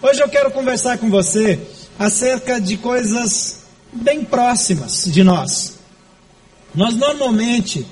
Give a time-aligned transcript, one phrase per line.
[0.00, 1.58] Hoje eu quero conversar com você
[1.98, 3.62] acerca de coisas
[3.92, 5.72] bem próximas de nós.
[6.72, 7.84] Nós normalmente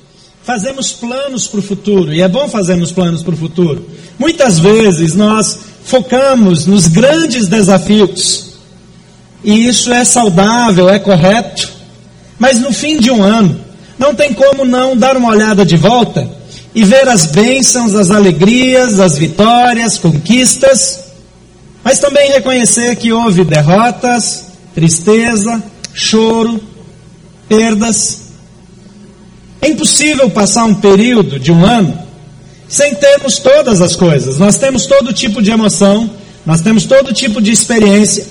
[0.44, 3.90] fazemos planos para o futuro, e é bom fazermos planos para o futuro.
[4.16, 8.52] Muitas vezes nós focamos nos grandes desafios,
[9.42, 11.68] e isso é saudável, é correto,
[12.38, 13.60] mas no fim de um ano,
[13.98, 16.30] não tem como não dar uma olhada de volta
[16.72, 21.05] e ver as bênçãos, as alegrias, as vitórias, conquistas
[21.86, 25.62] mas também reconhecer que houve derrotas, tristeza,
[25.94, 26.60] choro,
[27.48, 28.22] perdas.
[29.62, 31.96] É impossível passar um período de um ano
[32.68, 34.36] sem termos todas as coisas.
[34.36, 36.10] Nós temos todo tipo de emoção,
[36.44, 38.26] nós temos todo tipo de experiência.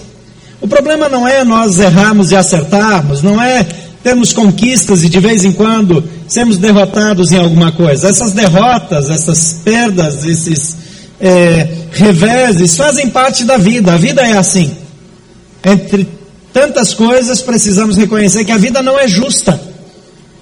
[0.59, 3.63] O problema não é nós errarmos e acertarmos, não é
[4.03, 8.09] termos conquistas e de vez em quando sermos derrotados em alguma coisa.
[8.09, 10.83] Essas derrotas, essas perdas, esses
[11.25, 13.93] é, reveses fazem parte da vida.
[13.93, 14.71] A vida é assim.
[15.63, 16.07] Entre
[16.53, 19.59] tantas coisas, precisamos reconhecer que a vida não é justa.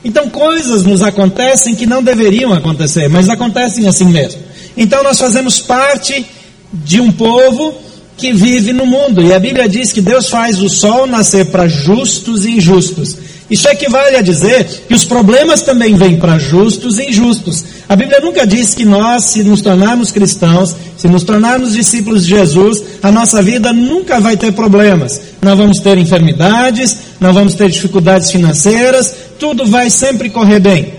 [0.04, 4.42] Então, coisas nos acontecem que não deveriam acontecer, mas acontecem assim mesmo.
[4.76, 6.26] Então, nós fazemos parte
[6.74, 7.74] de um povo
[8.18, 9.24] que vive no mundo.
[9.24, 13.16] E a Bíblia diz que Deus faz o sol nascer para justos e injustos.
[13.54, 17.64] Isso equivale a dizer que os problemas também vêm para justos e injustos.
[17.88, 22.32] A Bíblia nunca diz que nós, se nos tornarmos cristãos, se nos tornarmos discípulos de
[22.32, 25.22] Jesus, a nossa vida nunca vai ter problemas.
[25.40, 30.96] Não vamos ter enfermidades, não vamos ter dificuldades financeiras, tudo vai sempre correr bem.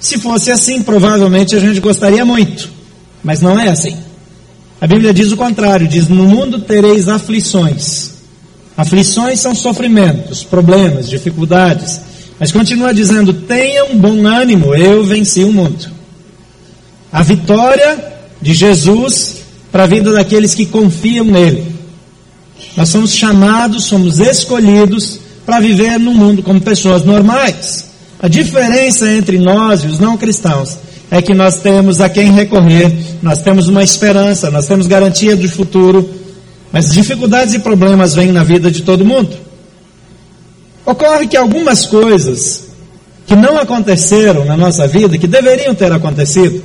[0.00, 2.70] Se fosse assim, provavelmente a gente gostaria muito,
[3.22, 3.94] mas não é assim.
[4.80, 8.19] A Bíblia diz o contrário, diz: "No mundo tereis aflições".
[8.80, 12.00] Aflições são sofrimentos, problemas, dificuldades.
[12.38, 15.86] Mas continua dizendo: tenham bom ânimo, eu venci o mundo.
[17.12, 18.02] A vitória
[18.40, 19.36] de Jesus
[19.70, 21.76] para a vida daqueles que confiam nele.
[22.74, 27.90] Nós somos chamados, somos escolhidos para viver no mundo como pessoas normais.
[28.18, 30.78] A diferença entre nós e os não cristãos
[31.10, 32.90] é que nós temos a quem recorrer,
[33.22, 36.19] nós temos uma esperança, nós temos garantia do futuro
[36.72, 39.36] mas dificuldades e problemas vêm na vida de todo mundo.
[40.86, 42.68] Ocorre que algumas coisas
[43.26, 46.62] que não aconteceram na nossa vida, que deveriam ter acontecido,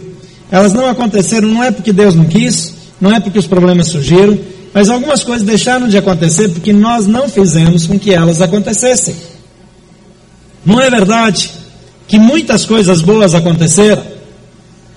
[0.52, 4.38] elas não aconteceram não é porque Deus não quis, não é porque os problemas surgiram,
[4.74, 9.16] mas algumas coisas deixaram de acontecer porque nós não fizemos com que elas acontecessem.
[10.66, 11.52] Não é verdade
[12.08, 14.15] que muitas coisas boas aconteceram?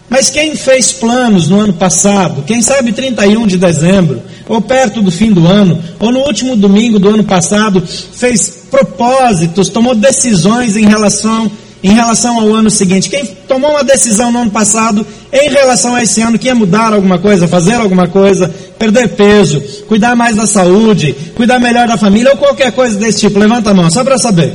[0.09, 5.11] Mas quem fez planos no ano passado, quem sabe 31 de dezembro, ou perto do
[5.11, 10.87] fim do ano, ou no último domingo do ano passado, fez propósitos, tomou decisões em
[10.87, 11.51] relação,
[11.83, 13.11] em relação ao ano seguinte.
[13.11, 16.95] Quem tomou uma decisão no ano passado em relação a esse ano que ia mudar
[16.95, 18.49] alguma coisa, fazer alguma coisa,
[18.79, 23.39] perder peso, cuidar mais da saúde, cuidar melhor da família, ou qualquer coisa desse tipo,
[23.39, 24.55] levanta a mão, só para saber.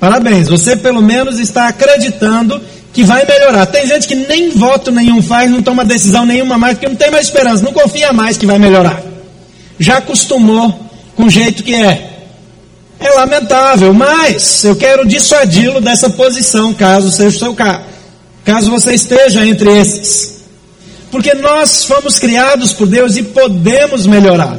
[0.00, 2.60] Parabéns, você pelo menos está acreditando
[2.92, 3.66] que vai melhorar.
[3.66, 7.10] Tem gente que nem voto nenhum faz, não toma decisão nenhuma mais, porque não tem
[7.10, 9.02] mais esperança, não confia mais que vai melhorar.
[9.78, 12.10] Já acostumou com o jeito que é.
[13.00, 17.80] É lamentável, mas eu quero dissuadi-lo dessa posição, caso seja o seu caso.
[18.44, 20.42] Caso você esteja entre esses.
[21.10, 24.58] Porque nós fomos criados por Deus e podemos melhorar.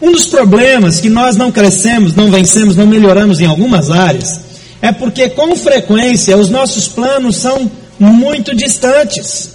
[0.00, 4.40] Um dos problemas que nós não crescemos, não vencemos, não melhoramos em algumas áreas,
[4.82, 9.50] é porque com frequência os nossos planos são muito distantes.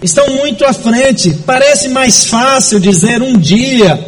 [0.00, 1.30] Estão muito à frente.
[1.44, 3.98] Parece mais fácil dizer um dia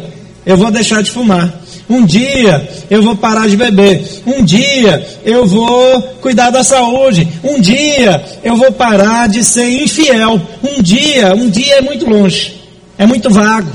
[0.45, 1.61] eu vou deixar de fumar.
[1.89, 4.03] Um dia eu vou parar de beber.
[4.25, 7.27] Um dia eu vou cuidar da saúde.
[7.43, 10.41] Um dia eu vou parar de ser infiel.
[10.63, 12.61] Um dia, um dia é muito longe.
[12.97, 13.71] É muito vago.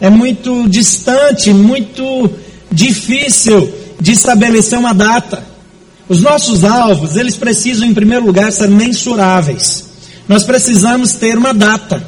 [0.00, 2.30] É muito distante, muito
[2.72, 5.44] difícil de estabelecer uma data.
[6.08, 9.84] Os nossos alvos, eles precisam, em primeiro lugar, ser mensuráveis.
[10.28, 12.04] Nós precisamos ter uma data.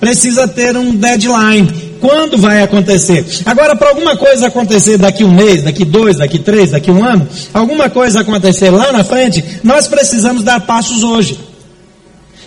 [0.00, 1.96] Precisa ter um deadline.
[2.00, 3.24] Quando vai acontecer?
[3.46, 7.26] Agora, para alguma coisa acontecer daqui um mês, daqui dois, daqui três, daqui um ano,
[7.54, 11.38] alguma coisa acontecer lá na frente, nós precisamos dar passos hoje.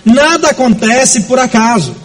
[0.04, 1.96] Nada acontece por acaso.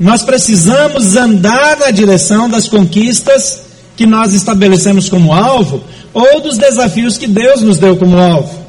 [0.00, 3.65] Nós precisamos andar na direção das conquistas
[3.96, 5.82] que nós estabelecemos como alvo,
[6.12, 8.66] ou dos desafios que Deus nos deu como alvo.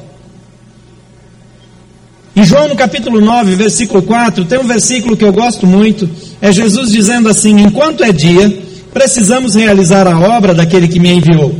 [2.34, 6.08] Em João no capítulo 9, versículo 4, tem um versículo que eu gosto muito,
[6.40, 11.54] é Jesus dizendo assim: Enquanto é dia, precisamos realizar a obra daquele que me enviou.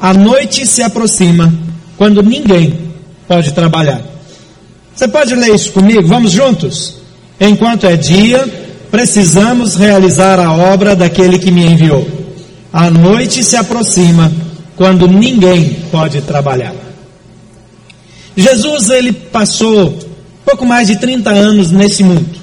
[0.00, 1.52] A noite se aproxima,
[1.96, 2.78] quando ninguém
[3.26, 4.02] pode trabalhar.
[4.94, 6.06] Você pode ler isso comigo?
[6.06, 6.96] Vamos juntos?
[7.40, 8.46] Enquanto é dia,
[8.90, 12.17] precisamos realizar a obra daquele que me enviou.
[12.72, 14.30] A noite se aproxima
[14.76, 16.74] quando ninguém pode trabalhar.
[18.36, 19.98] Jesus ele passou
[20.44, 22.38] pouco mais de 30 anos nesse mundo.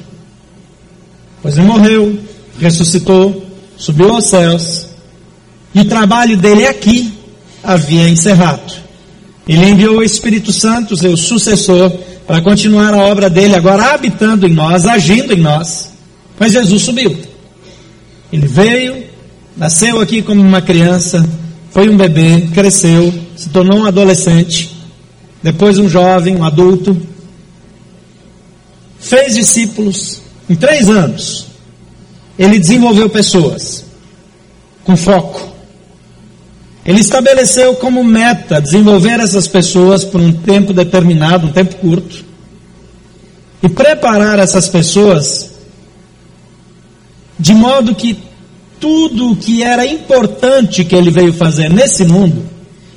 [1.41, 2.19] Pois ele morreu,
[2.59, 3.45] ressuscitou,
[3.77, 4.87] subiu aos céus,
[5.73, 7.13] e o trabalho dele aqui
[7.63, 8.73] havia encerrado.
[9.47, 11.91] Ele enviou o Espírito Santo, seu sucessor,
[12.25, 15.91] para continuar a obra dele, agora habitando em nós, agindo em nós.
[16.39, 17.15] Mas Jesus subiu.
[18.31, 19.04] Ele veio,
[19.55, 21.27] nasceu aqui como uma criança,
[21.71, 24.75] foi um bebê, cresceu, se tornou um adolescente,
[25.41, 26.99] depois um jovem, um adulto,
[28.99, 31.47] fez discípulos em três anos.
[32.37, 33.85] Ele desenvolveu pessoas
[34.83, 35.53] com foco.
[36.85, 42.23] Ele estabeleceu como meta desenvolver essas pessoas por um tempo determinado, um tempo curto,
[43.63, 45.51] e preparar essas pessoas
[47.39, 48.17] de modo que
[48.79, 52.55] tudo o que era importante que ele veio fazer nesse mundo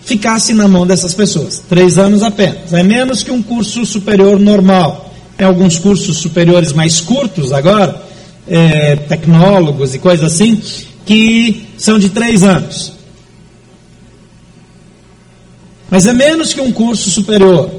[0.08, 1.62] ficasse na mão dessas pessoas.
[1.68, 2.72] Três anos apenas.
[2.72, 5.12] É menos que um curso superior normal.
[5.36, 8.02] Tem alguns cursos superiores mais curtos agora,
[8.48, 10.60] é, tecnólogos e coisas assim,
[11.04, 12.92] que são de três anos.
[15.90, 17.70] Mas é menos que um curso superior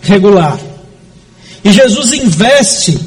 [0.00, 0.58] regular.
[1.62, 2.98] E Jesus investe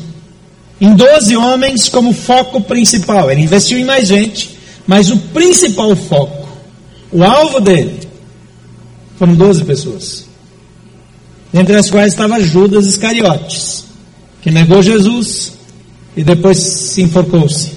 [0.79, 3.31] em 12 homens como foco principal.
[3.31, 6.47] Ele investiu em mais gente, mas o principal foco,
[7.11, 7.99] o alvo dele,
[9.17, 10.25] foram 12 pessoas.
[11.53, 13.85] Entre as quais estava Judas Iscariotes,
[14.41, 15.53] que negou Jesus
[16.15, 17.75] e depois se enforcou-se.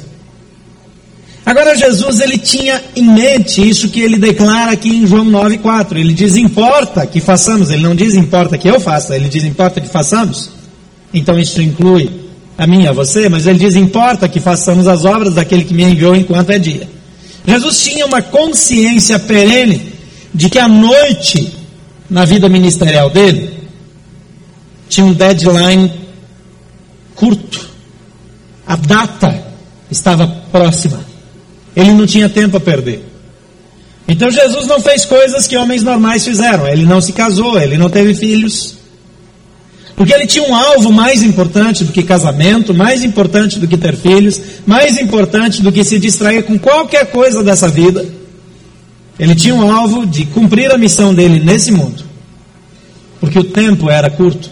[1.47, 5.97] Agora Jesus ele tinha em mente isso que ele declara aqui em João 9:4.
[5.97, 9.81] Ele diz importa que façamos, ele não diz importa que eu faça, ele diz importa
[9.81, 10.51] que façamos.
[11.15, 12.28] Então isso inclui
[12.59, 15.85] a mim, a você, mas ele diz importa que façamos as obras daquele que me
[15.85, 16.89] enviou enquanto é dia.
[17.47, 19.93] Jesus tinha uma consciência perene
[20.35, 21.55] de que a noite
[22.11, 23.49] na vida ministerial dele
[24.89, 25.93] tinha um deadline
[27.15, 27.69] curto.
[28.67, 29.47] A data
[29.89, 31.07] estava próxima.
[31.77, 33.05] Ele não tinha tempo a perder.
[34.09, 36.67] Então Jesus não fez coisas que homens normais fizeram.
[36.67, 38.78] Ele não se casou, ele não teve filhos.
[39.99, 43.97] Porque ele tinha um alvo mais importante do que casamento, mais importante do que ter
[43.97, 48.07] filhos, mais importante do que se distrair com qualquer coisa dessa vida.
[49.19, 52.05] Ele tinha um alvo de cumprir a missão dele nesse mundo.
[53.19, 54.49] Porque o tempo era curto.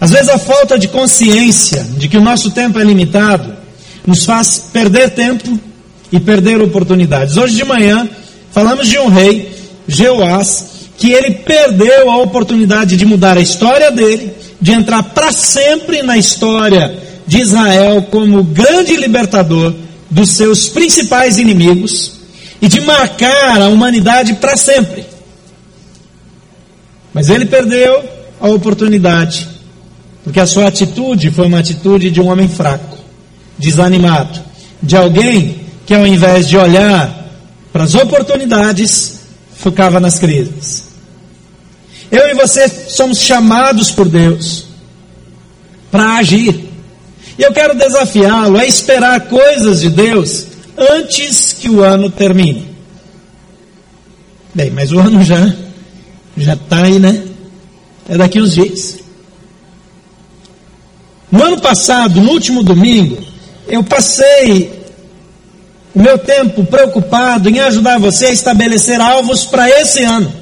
[0.00, 3.58] Às vezes a falta de consciência de que o nosso tempo é limitado
[4.06, 5.60] nos faz perder tempo
[6.10, 7.36] e perder oportunidades.
[7.36, 8.08] Hoje de manhã
[8.50, 9.54] falamos de um rei,
[9.86, 16.02] Jeoás, que ele perdeu a oportunidade de mudar a história dele, de entrar para sempre
[16.02, 16.94] na história
[17.26, 19.74] de Israel como grande libertador
[20.10, 22.20] dos seus principais inimigos
[22.60, 25.06] e de marcar a humanidade para sempre.
[27.14, 28.04] Mas ele perdeu
[28.38, 29.48] a oportunidade,
[30.22, 32.98] porque a sua atitude foi uma atitude de um homem fraco
[33.58, 34.38] desanimado,
[34.82, 37.26] de alguém que ao invés de olhar
[37.72, 39.20] para as oportunidades,
[39.54, 40.89] focava nas crises.
[42.10, 44.64] Eu e você somos chamados por Deus
[45.90, 46.68] para agir.
[47.38, 50.46] E eu quero desafiá-lo a esperar coisas de Deus
[50.76, 52.68] antes que o ano termine.
[54.54, 55.54] Bem, mas o ano já
[56.36, 57.22] já está aí, né?
[58.08, 58.98] É daqui uns dias.
[61.30, 63.18] No ano passado, no último domingo,
[63.68, 64.80] eu passei
[65.94, 70.39] o meu tempo preocupado em ajudar você a estabelecer alvos para esse ano.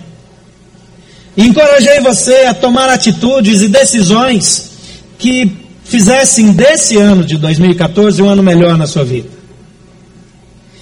[1.38, 4.72] Encorajei você a tomar atitudes e decisões
[5.16, 9.28] que fizessem desse ano de 2014 um ano melhor na sua vida.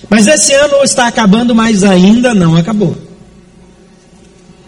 [0.09, 2.97] Mas esse ano está acabando, mas ainda não acabou.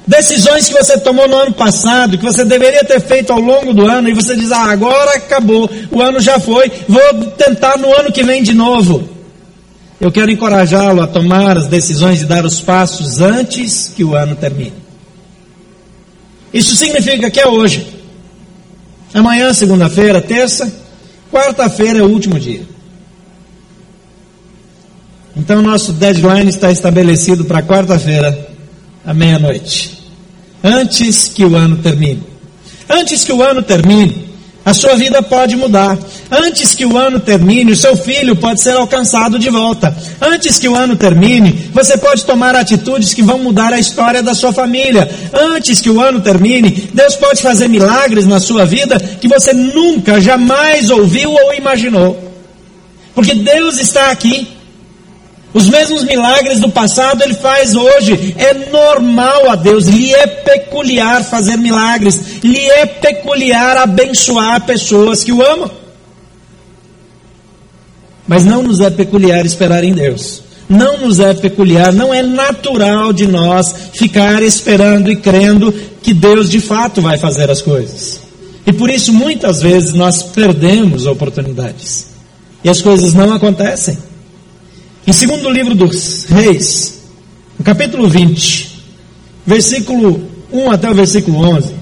[0.06, 3.86] Decisões que você tomou no ano passado, que você deveria ter feito ao longo do
[3.86, 8.12] ano, e você diz: ah, agora acabou, o ano já foi, vou tentar no ano
[8.12, 9.08] que vem de novo.
[9.98, 14.36] Eu quero encorajá-lo a tomar as decisões e dar os passos antes que o ano
[14.36, 14.87] termine.
[16.52, 17.86] Isso significa que é hoje.
[19.12, 20.72] Amanhã, segunda-feira, terça,
[21.30, 22.62] quarta-feira é o último dia.
[25.36, 28.48] Então, nosso deadline está estabelecido para quarta-feira,
[29.04, 29.98] à meia-noite
[30.62, 32.22] antes que o ano termine.
[32.88, 34.27] Antes que o ano termine,
[34.64, 35.96] A sua vida pode mudar.
[36.30, 39.96] Antes que o ano termine, o seu filho pode ser alcançado de volta.
[40.20, 44.34] Antes que o ano termine, você pode tomar atitudes que vão mudar a história da
[44.34, 45.08] sua família.
[45.32, 50.20] Antes que o ano termine, Deus pode fazer milagres na sua vida que você nunca,
[50.20, 52.28] jamais ouviu ou imaginou.
[53.14, 54.57] Porque Deus está aqui.
[55.52, 58.34] Os mesmos milagres do passado ele faz hoje.
[58.36, 65.32] É normal a Deus, lhe é peculiar fazer milagres, lhe é peculiar abençoar pessoas que
[65.32, 65.70] o amam.
[68.26, 70.42] Mas não nos é peculiar esperar em Deus.
[70.68, 76.50] Não nos é peculiar, não é natural de nós ficar esperando e crendo que Deus
[76.50, 78.20] de fato vai fazer as coisas.
[78.66, 82.08] E por isso muitas vezes nós perdemos oportunidades.
[82.62, 83.96] E as coisas não acontecem.
[85.08, 87.00] Em segundo livro dos Reis,
[87.58, 88.82] no capítulo 20,
[89.46, 90.22] versículo
[90.52, 91.72] 1 até o versículo 11,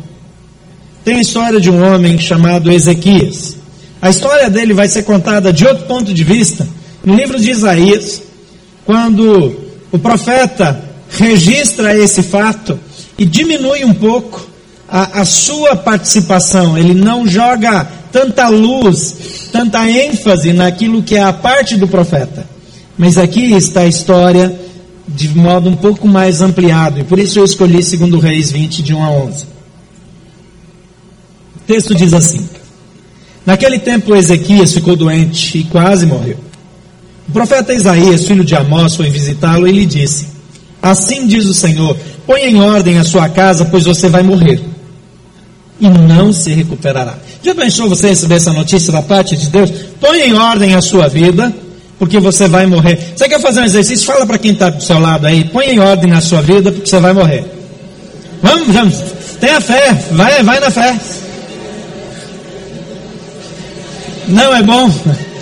[1.05, 3.57] tem a história de um homem chamado Ezequias.
[4.01, 6.69] A história dele vai ser contada de outro ponto de vista
[7.05, 8.23] no livro de Isaías,
[8.85, 10.81] quando o profeta
[11.11, 12.79] registra esse fato
[13.19, 14.47] e diminui um pouco
[14.89, 16.79] a, a sua participação.
[16.79, 22.55] Ele não joga tanta luz, tanta ênfase naquilo que é a parte do profeta.
[22.97, 24.59] Mas aqui está a história
[25.07, 28.93] de modo um pouco mais ampliado, e por isso eu escolhi segundo Reis 20, de
[28.93, 29.45] 1 a 11.
[29.45, 29.47] O
[31.67, 32.49] texto diz assim:
[33.45, 36.39] Naquele tempo Ezequias ficou doente e quase morreu.
[37.29, 40.29] O profeta Isaías, filho de Amós, foi visitá-lo e lhe disse:
[40.83, 44.61] Assim diz o Senhor: Põe em ordem a sua casa, pois você vai morrer
[45.81, 47.19] e não se recuperará.
[47.43, 49.71] Já pensou você receber essa notícia da parte de Deus?
[50.01, 51.53] Põe em ordem a sua vida
[51.99, 53.15] porque você vai morrer.
[53.17, 54.07] Você quer fazer um exercício?
[54.07, 56.89] Fala para quem está do seu lado aí, põe em ordem na sua vida, porque
[56.89, 57.45] você vai morrer.
[58.43, 58.95] Vamos, vamos.
[59.41, 60.97] Tenha fé, vai, vai na fé.
[64.29, 64.91] Não é bom,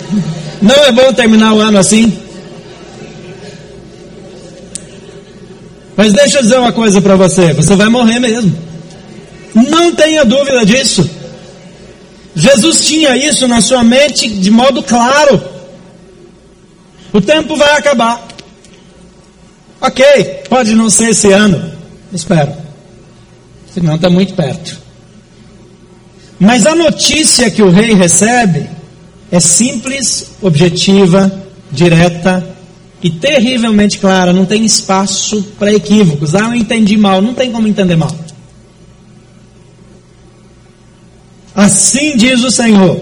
[0.61, 2.17] não é bom terminar o ano assim.
[5.97, 8.55] Mas deixa eu dizer uma coisa para você: você vai morrer mesmo.
[9.53, 11.09] Não tenha dúvida disso.
[12.35, 15.54] Jesus tinha isso na sua mente de modo claro.
[17.15, 18.27] O tempo vai acabar.
[19.79, 20.05] Ok,
[20.49, 21.71] pode não ser esse ano.
[22.11, 22.51] Espero.
[23.73, 24.77] Senão está muito perto.
[26.37, 28.69] Mas a notícia que o rei recebe
[29.31, 31.31] é simples, objetiva,
[31.71, 32.45] direta
[33.01, 34.33] e terrivelmente clara.
[34.33, 36.35] Não tem espaço para equívocos.
[36.35, 37.21] Ah, eu entendi mal.
[37.21, 38.13] Não tem como entender mal.
[41.55, 42.99] Assim diz o Senhor: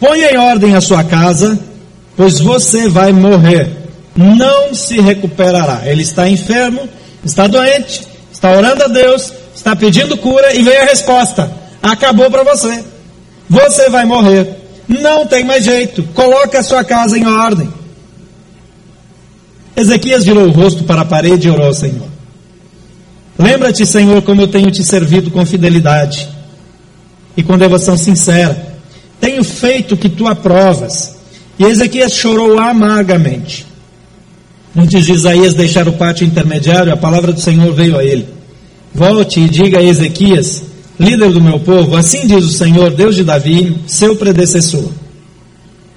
[0.00, 1.73] ponha em ordem a sua casa
[2.16, 3.68] pois você vai morrer,
[4.16, 5.82] não se recuperará.
[5.84, 6.88] Ele está enfermo,
[7.24, 11.50] está doente, está orando a Deus, está pedindo cura e veio a resposta:
[11.82, 12.84] acabou para você.
[13.48, 14.48] Você vai morrer,
[14.88, 16.02] não tem mais jeito.
[16.14, 17.72] Coloque a sua casa em ordem.
[19.76, 22.08] Ezequias virou o rosto para a parede e orou ao Senhor.
[23.36, 26.28] Lembra-te, Senhor, como eu tenho te servido com fidelidade
[27.36, 28.74] e com devoção sincera.
[29.20, 31.13] Tenho feito o que tu aprovas
[31.58, 33.66] e Ezequias chorou amargamente.
[34.76, 38.26] Antes de Isaías deixar o pátio intermediário, a palavra do Senhor veio a ele.
[38.92, 40.64] Volte e diga a Ezequias,
[40.98, 44.90] líder do meu povo, assim diz o Senhor, Deus de Davi, seu predecessor.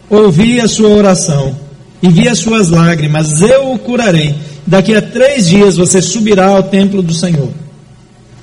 [0.10, 1.56] Ouvi a sua oração
[2.02, 4.36] e vi as suas lágrimas, eu o curarei.
[4.66, 7.50] Daqui a três dias você subirá ao templo do Senhor.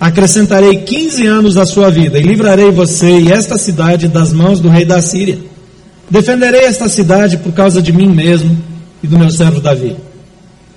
[0.01, 4.69] Acrescentarei quinze anos à sua vida e livrarei você e esta cidade das mãos do
[4.69, 5.39] rei da Síria.
[6.11, 8.57] Defenderei esta cidade por causa de mim mesmo
[9.03, 9.97] e do meu servo Davi.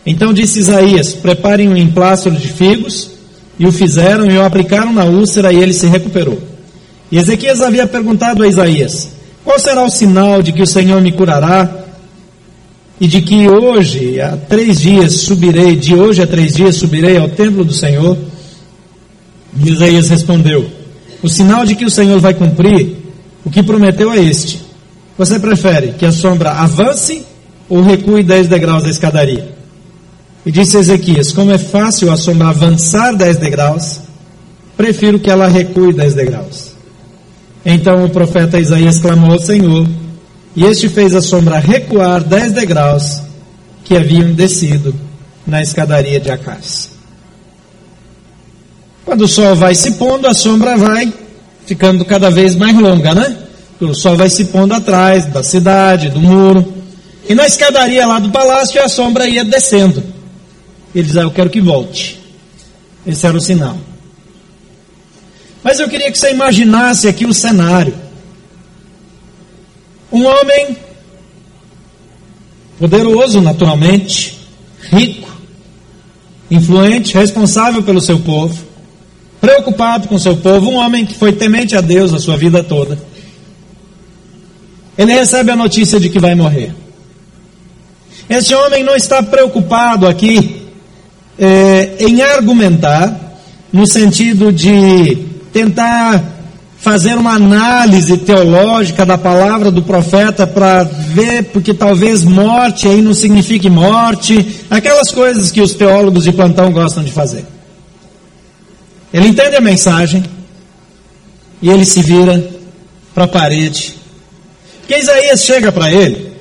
[0.06, 3.12] Então disse Isaías: Preparem um emplastro de figos.
[3.60, 6.40] E o fizeram e o aplicaram na úlcera e ele se recuperou.
[7.12, 9.10] E Ezequias havia perguntado a Isaías:
[9.44, 11.68] Qual será o sinal de que o Senhor me curará?
[13.02, 17.30] E de que hoje, há três dias, subirei, de hoje a três dias, subirei ao
[17.30, 18.16] templo do Senhor?
[19.60, 20.70] E Isaías respondeu:
[21.24, 22.96] O sinal de que o Senhor vai cumprir
[23.44, 24.67] o que prometeu é este
[25.18, 27.26] você prefere que a sombra avance
[27.68, 29.56] ou recue 10 degraus da escadaria?
[30.46, 34.00] E disse Ezequias: Como é fácil a sombra avançar 10 degraus,
[34.78, 36.72] prefiro que ela recue 10 degraus.
[37.66, 39.88] Então o profeta Isaías clamou ao Senhor,
[40.56, 43.22] e este fez a sombra recuar 10 degraus
[43.84, 44.94] que haviam descido
[45.46, 46.92] na escadaria de Acás.
[49.04, 51.12] Quando o sol vai se pondo, a sombra vai
[51.66, 53.47] ficando cada vez mais longa, né?
[53.80, 56.74] O sol vai se pondo atrás da cidade, do muro.
[57.30, 60.04] E na escadaria lá do palácio a sombra ia descendo.
[60.96, 62.20] Ele diz: ah, Eu quero que volte.
[63.06, 63.78] Esse era o sinal.
[65.64, 67.94] Mas eu queria que você imaginasse aqui o cenário.
[70.12, 70.78] Um homem
[72.80, 74.38] poderoso, naturalmente,
[74.90, 75.30] rico,
[76.50, 78.58] influente, responsável pelo seu povo,
[79.42, 82.98] preocupado com seu povo, um homem que foi temente a Deus a sua vida toda.
[84.98, 86.74] Ele recebe a notícia de que vai morrer.
[88.30, 90.68] Este homem não está preocupado aqui
[91.40, 93.38] é, em argumentar,
[93.72, 95.16] no sentido de
[95.54, 96.38] tentar
[96.78, 103.14] fazer uma análise teológica da palavra do profeta para ver, porque talvez morte aí não
[103.14, 107.46] signifique morte, aquelas coisas que os teólogos de plantão gostam de fazer.
[109.14, 110.24] Ele entende a mensagem
[111.62, 112.48] e ele se vira
[113.14, 113.97] para a parede.
[114.88, 116.32] Que Isaías chega para ele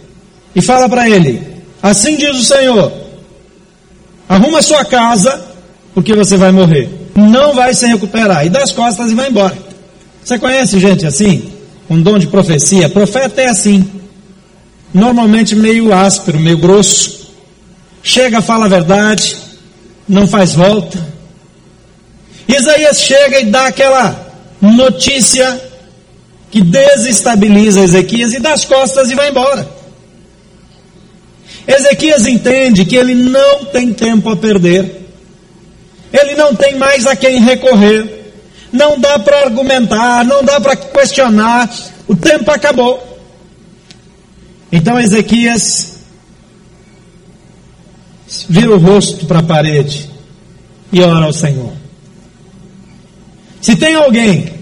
[0.55, 1.43] e fala para ele:
[1.83, 2.93] Assim diz o Senhor,
[4.29, 5.45] arruma sua casa,
[5.95, 6.88] porque você vai morrer.
[7.15, 8.47] Não vai se recuperar.
[8.47, 9.57] E dá as costas e vai embora.
[10.23, 11.53] Você conhece gente assim?
[11.88, 12.88] Com dom de profecia?
[12.88, 13.88] Profeta é assim.
[14.93, 17.31] Normalmente meio áspero, meio grosso.
[18.03, 19.37] Chega, fala a verdade,
[20.09, 20.99] não faz volta.
[22.49, 25.61] Isaías chega e dá aquela notícia
[26.50, 29.69] que desestabiliza Ezequias e dá as costas e vai embora.
[31.67, 35.05] Ezequias entende que ele não tem tempo a perder.
[36.12, 38.33] Ele não tem mais a quem recorrer.
[38.73, 41.69] Não dá para argumentar, não dá para questionar.
[42.07, 43.03] O tempo acabou.
[44.71, 45.97] Então Ezequias
[48.49, 50.11] vira o rosto para a parede
[50.93, 51.73] e ora ao Senhor.
[53.61, 54.56] Se tem alguém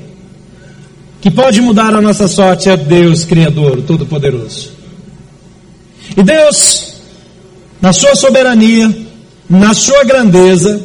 [1.25, 4.73] que pode mudar a nossa sorte, é Deus, Criador, Todo-Poderoso.
[6.15, 6.97] E Deus,
[7.81, 8.95] na sua soberania,
[9.49, 10.85] na sua grandeza,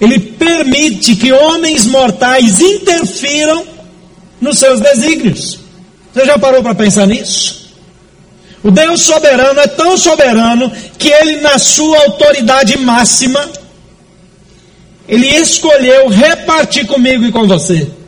[0.00, 3.66] Ele permite que homens mortais interfiram
[4.40, 5.58] nos seus desígnios.
[6.14, 7.74] Você já parou para pensar nisso?
[8.62, 13.50] O Deus soberano é tão soberano que Ele, na sua autoridade máxima,
[15.06, 18.00] Ele escolheu repartir comigo e com você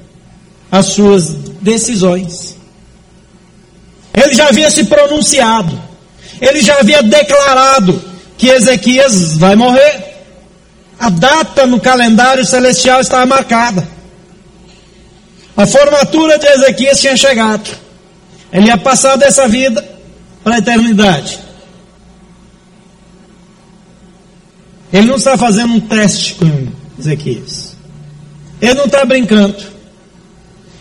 [0.74, 1.28] as suas
[1.62, 2.56] decisões.
[4.12, 5.80] Ele já havia se pronunciado,
[6.40, 8.02] ele já havia declarado
[8.36, 10.14] que Ezequias vai morrer.
[10.98, 13.86] A data no calendário celestial estava marcada.
[15.56, 17.70] A formatura de Ezequias tinha chegado.
[18.52, 19.84] Ele ia passar dessa vida
[20.42, 21.38] para a eternidade.
[24.92, 27.76] Ele não está fazendo um teste com Ezequias.
[28.60, 29.73] Ele não está brincando.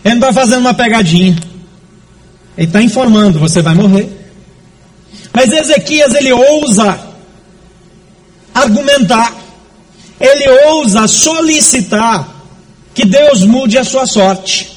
[0.04, 1.36] Ele não está fazendo uma pegadinha.
[2.56, 4.08] Ele está informando: você vai morrer.
[5.32, 6.98] Mas Ezequias ele ousa
[8.54, 9.34] argumentar,
[10.20, 12.28] ele ousa solicitar
[12.94, 14.70] que Deus mude a sua sorte,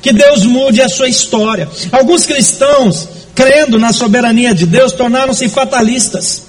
[0.00, 1.68] que Deus mude a sua história.
[1.92, 6.44] Alguns cristãos, crendo na soberania de Deus, tornaram-se fatalistas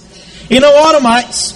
[0.49, 1.56] e não oram mais,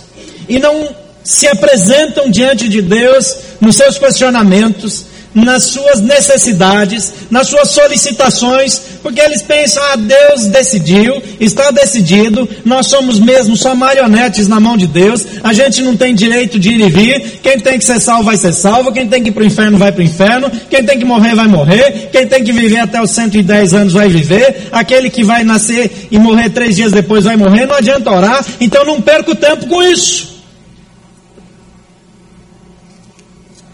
[0.50, 0.90] e não
[1.24, 9.22] se apresentam diante de Deus nos seus questionamentos, nas suas necessidades, nas suas solicitações, porque
[9.22, 14.88] eles pensam, ah, Deus decidiu, está decidido, nós somos mesmo só marionetes na mão de
[14.88, 18.24] Deus, a gente não tem direito de ir e vir, quem tem que ser salvo
[18.24, 20.84] vai ser salvo, quem tem que ir para o inferno vai para o inferno, quem
[20.84, 24.70] tem que morrer vai morrer, quem tem que viver até os 110 anos vai viver,
[24.72, 28.86] aquele que vai nascer e morrer três dias depois vai morrer, não adianta orar, então
[28.86, 30.38] não perca o tempo com isso.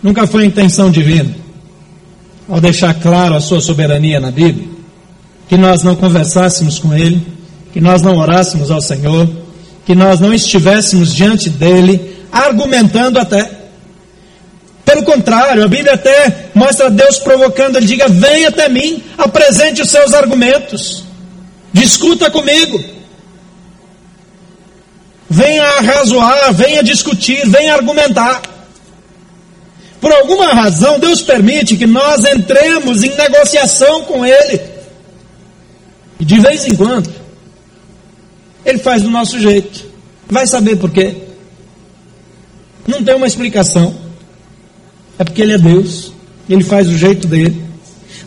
[0.02, 1.43] Nunca foi intenção divina
[2.48, 4.68] ao deixar claro a sua soberania na Bíblia,
[5.48, 7.26] que nós não conversássemos com Ele,
[7.72, 9.30] que nós não orássemos ao Senhor,
[9.86, 13.50] que nós não estivéssemos diante dele, argumentando até.
[14.86, 19.90] Pelo contrário, a Bíblia até mostra Deus provocando, ele diga: Venha até mim, apresente os
[19.90, 21.04] seus argumentos,
[21.72, 22.84] discuta comigo.
[25.30, 28.53] Venha arrazoar, venha discutir, venha argumentar.
[30.04, 34.60] Por alguma razão, Deus permite que nós entremos em negociação com Ele.
[36.20, 37.10] E de vez em quando,
[38.66, 39.86] Ele faz do nosso jeito.
[40.28, 41.16] Vai saber por quê?
[42.86, 43.96] Não tem uma explicação.
[45.18, 46.12] É porque Ele é Deus.
[46.50, 47.64] Ele faz do jeito dele.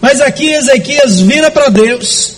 [0.00, 2.36] Mas aqui Ezequias vira para Deus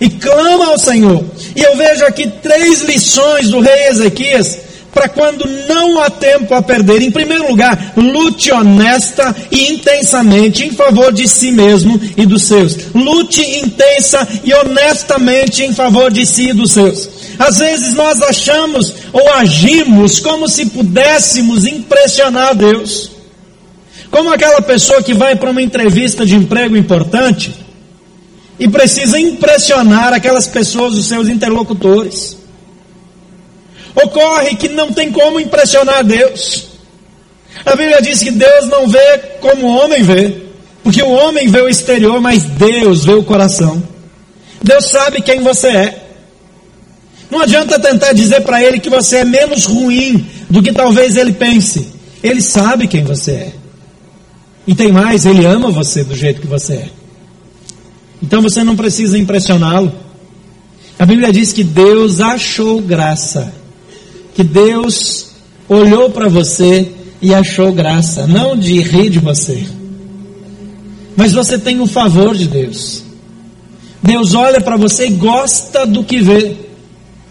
[0.00, 1.24] e clama ao Senhor.
[1.56, 4.60] E eu vejo aqui três lições do rei Ezequias
[4.94, 7.02] para quando não há tempo a perder.
[7.02, 12.76] Em primeiro lugar, lute honesta e intensamente em favor de si mesmo e dos seus.
[12.94, 17.10] Lute intensa e honestamente em favor de si e dos seus.
[17.38, 23.10] Às vezes nós achamos ou agimos como se pudéssemos impressionar Deus.
[24.10, 27.52] Como aquela pessoa que vai para uma entrevista de emprego importante
[28.60, 32.43] e precisa impressionar aquelas pessoas, os seus interlocutores.
[33.94, 36.66] Ocorre que não tem como impressionar Deus.
[37.64, 40.36] A Bíblia diz que Deus não vê como o homem vê,
[40.82, 43.82] porque o homem vê o exterior, mas Deus vê o coração.
[44.62, 46.00] Deus sabe quem você é.
[47.30, 51.32] Não adianta tentar dizer para ele que você é menos ruim do que talvez ele
[51.32, 51.88] pense.
[52.22, 53.52] Ele sabe quem você é.
[54.66, 56.88] E tem mais, ele ama você do jeito que você é.
[58.22, 59.92] Então você não precisa impressioná-lo.
[60.98, 63.52] A Bíblia diz que Deus achou graça.
[64.34, 65.30] Que Deus
[65.68, 66.92] olhou para você
[67.22, 68.26] e achou graça.
[68.26, 69.66] Não de rir de você.
[71.16, 73.02] Mas você tem o favor de Deus.
[74.02, 76.56] Deus olha para você e gosta do que vê.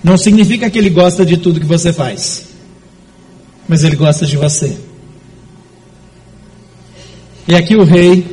[0.04, 2.46] Não significa que ele gosta de tudo que você faz,
[3.68, 4.76] mas ele gosta de você.
[7.48, 8.26] E aqui o rei,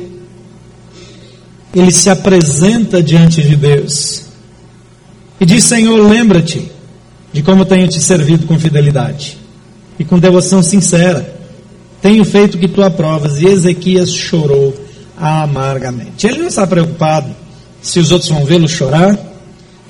[1.73, 4.25] ele se apresenta diante de Deus
[5.39, 6.71] e diz: Senhor, lembra-te
[7.31, 9.37] de como tenho te servido com fidelidade
[9.97, 11.39] e com devoção sincera.
[12.01, 13.39] Tenho feito que tu aprovas.
[13.39, 14.75] E Ezequias chorou
[15.17, 16.25] amargamente.
[16.27, 17.27] Ele não está preocupado
[17.81, 19.31] se os outros vão vê-lo chorar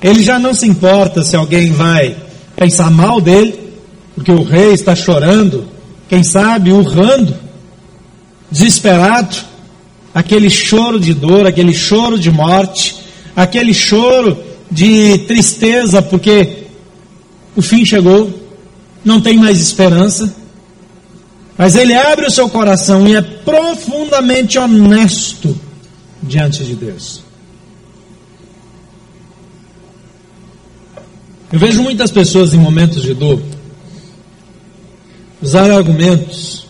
[0.02, 2.16] ele já não se importa se alguém vai
[2.56, 3.54] pensar mal dele,
[4.14, 5.68] porque o rei está chorando,
[6.08, 7.34] quem sabe urrando,
[8.50, 9.36] desesperado,
[10.12, 12.96] aquele choro de dor, aquele choro de morte,
[13.36, 14.36] aquele choro
[14.68, 16.61] de tristeza, porque
[17.54, 18.32] o fim chegou,
[19.04, 20.34] não tem mais esperança.
[21.56, 25.58] Mas ele abre o seu coração e é profundamente honesto
[26.22, 27.22] diante de Deus.
[31.52, 33.42] Eu vejo muitas pessoas em momentos de dor
[35.42, 36.66] usar argumentos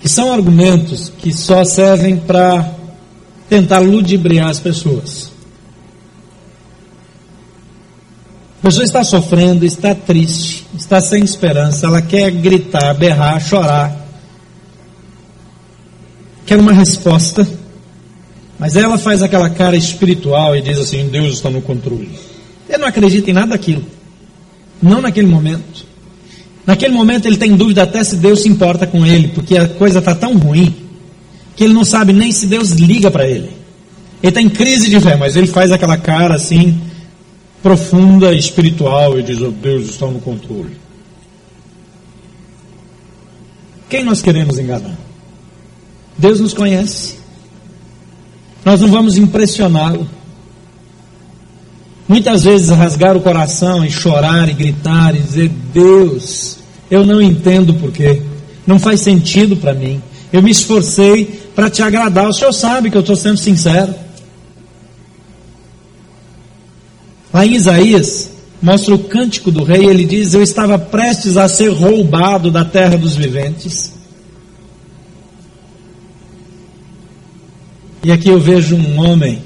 [0.00, 2.74] que são argumentos que só servem para
[3.48, 5.31] tentar ludibriar as pessoas.
[8.62, 14.06] A pessoa está sofrendo, está triste, está sem esperança, ela quer gritar, berrar, chorar,
[16.46, 17.44] quer uma resposta,
[18.60, 22.08] mas ela faz aquela cara espiritual e diz assim: Deus está no controle.
[22.68, 23.84] Ele não acredita em nada daquilo.
[24.80, 25.84] Não naquele momento.
[26.64, 29.98] Naquele momento ele tem dúvida até se Deus se importa com ele, porque a coisa
[29.98, 30.72] está tão ruim
[31.56, 33.50] que ele não sabe nem se Deus liga para ele.
[34.22, 36.80] Ele está em crise de fé, mas ele faz aquela cara assim,
[37.62, 40.76] profunda, espiritual, e diz: oh, Deus está no controle.
[43.88, 44.96] Quem nós queremos enganar?
[46.16, 47.16] Deus nos conhece.
[48.64, 50.08] Nós não vamos impressioná-lo.
[52.08, 56.58] Muitas vezes rasgar o coração e chorar e gritar e dizer: Deus,
[56.90, 58.22] eu não entendo porquê,
[58.66, 60.02] não faz sentido para mim.
[60.32, 63.94] Eu me esforcei para te agradar, o Senhor sabe que eu estou sendo sincero.
[67.32, 71.68] Lá em Isaías, mostra o cântico do rei, ele diz: Eu estava prestes a ser
[71.68, 73.92] roubado da terra dos viventes.
[78.04, 79.42] E aqui eu vejo um homem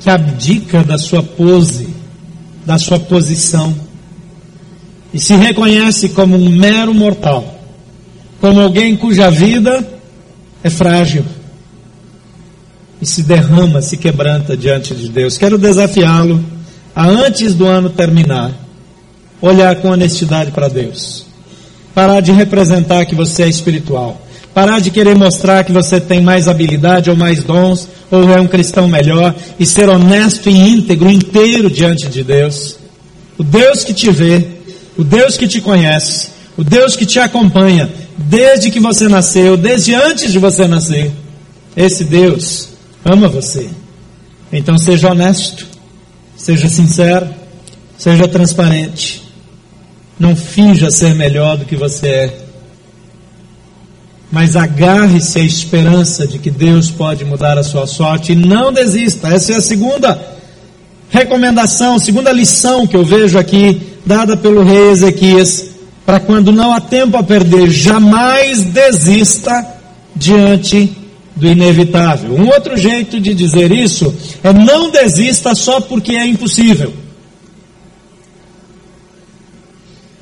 [0.00, 1.88] que abdica da sua pose,
[2.66, 3.74] da sua posição,
[5.14, 7.60] e se reconhece como um mero mortal,
[8.40, 9.86] como alguém cuja vida
[10.62, 11.24] é frágil,
[13.00, 15.38] e se derrama, se quebranta diante de Deus.
[15.38, 16.44] Quero desafiá-lo
[16.94, 18.52] a, antes do ano terminar,
[19.40, 21.26] olhar com honestidade para Deus,
[21.94, 24.20] parar de representar que você é espiritual
[24.58, 28.46] Parar de querer mostrar que você tem mais habilidade ou mais dons, ou é um
[28.48, 32.76] cristão melhor, e ser honesto e íntegro, inteiro diante de Deus.
[33.38, 34.44] O Deus que te vê,
[34.96, 39.94] o Deus que te conhece, o Deus que te acompanha, desde que você nasceu, desde
[39.94, 41.12] antes de você nascer.
[41.76, 42.70] Esse Deus
[43.04, 43.68] ama você.
[44.52, 45.66] Então seja honesto,
[46.36, 47.28] seja sincero,
[47.96, 49.22] seja transparente.
[50.18, 52.48] Não finja ser melhor do que você é
[54.30, 59.28] mas agarre-se à esperança de que Deus pode mudar a sua sorte e não desista.
[59.28, 60.36] Essa é a segunda
[61.10, 65.70] recomendação, segunda lição que eu vejo aqui, dada pelo rei Ezequias,
[66.04, 69.66] para quando não há tempo a perder, jamais desista
[70.14, 70.94] diante
[71.38, 72.34] do inevitável.
[72.34, 76.92] Um outro jeito de dizer isso é não desista só porque é impossível.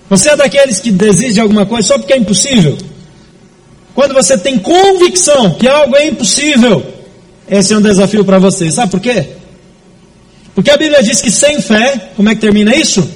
[0.08, 2.76] Você é daqueles que desiste de alguma coisa só porque é impossível?
[3.94, 6.84] Quando você tem convicção que algo é impossível,
[7.48, 8.70] esse é um desafio para você.
[8.70, 9.26] Sabe por quê?
[10.54, 13.08] Porque a Bíblia diz que sem fé, como é que termina isso?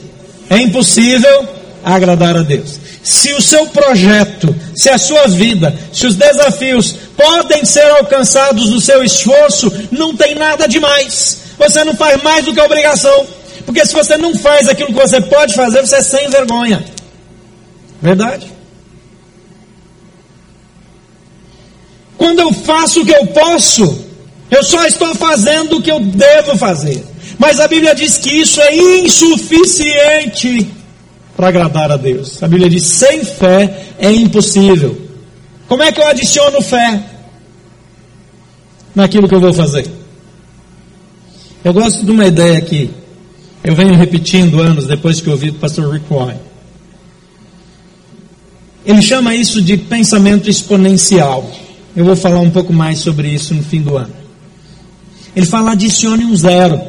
[0.48, 1.48] É impossível
[1.84, 2.80] agradar a Deus.
[3.02, 8.80] Se o seu projeto, se a sua vida, se os desafios podem ser alcançados no
[8.80, 11.38] seu esforço, não tem nada demais.
[11.58, 13.26] Você não faz mais do que obrigação.
[13.64, 16.84] Porque se você não faz aquilo que você pode fazer, você é sem vergonha.
[18.02, 18.50] Verdade?
[22.16, 24.04] Quando eu faço o que eu posso,
[24.50, 27.02] eu só estou fazendo o que eu devo fazer.
[27.38, 30.68] Mas a Bíblia diz que isso é insuficiente
[31.36, 32.42] para agradar a Deus.
[32.42, 35.08] A Bíblia diz: sem fé é impossível.
[35.68, 37.02] Como é que eu adiciono fé
[38.94, 39.88] naquilo que eu vou fazer?
[41.64, 42.90] Eu gosto de uma ideia aqui
[43.62, 46.38] eu venho repetindo anos depois que eu ouvi do pastor Rick Warren.
[48.86, 51.50] Ele chama isso de pensamento exponencial.
[51.94, 54.12] Eu vou falar um pouco mais sobre isso no fim do ano.
[55.36, 56.80] Ele fala adicione um zero.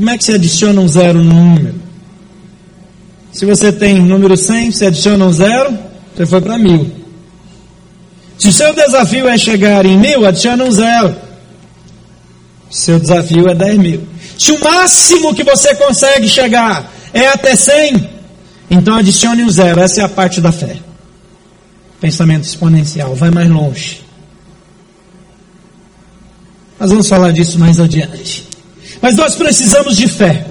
[0.00, 1.74] Como é que se adiciona um zero no número?
[3.30, 5.78] Se você tem número 100, você adiciona um zero,
[6.16, 6.90] você foi para mil.
[8.38, 11.14] Se o seu desafio é chegar em mil, adiciona um zero.
[12.70, 14.08] Seu desafio é 10 mil.
[14.38, 18.08] Se o máximo que você consegue chegar é até 100,
[18.70, 19.80] então adicione um zero.
[19.80, 20.78] Essa é a parte da fé.
[22.00, 24.00] Pensamento exponencial, vai mais longe.
[26.78, 28.48] Nós vamos falar disso mais adiante.
[29.00, 30.46] Mas nós precisamos de fé.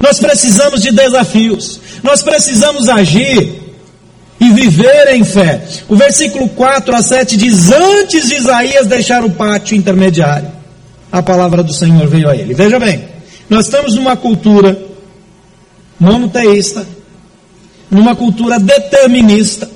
[0.00, 1.80] Nós precisamos de desafios.
[2.02, 3.60] Nós precisamos agir
[4.40, 5.62] e viver em fé.
[5.88, 10.50] O versículo 4 a 7 diz: Antes de Isaías deixar o pátio intermediário,
[11.12, 12.54] a palavra do Senhor veio a ele.
[12.54, 13.04] Veja bem,
[13.48, 14.80] nós estamos numa cultura
[15.98, 16.86] monoteísta,
[17.90, 19.70] numa cultura determinista,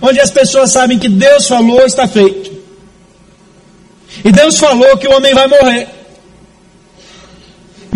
[0.00, 2.56] onde as pessoas sabem que Deus falou, está feito.
[4.24, 5.95] E Deus falou que o homem vai morrer.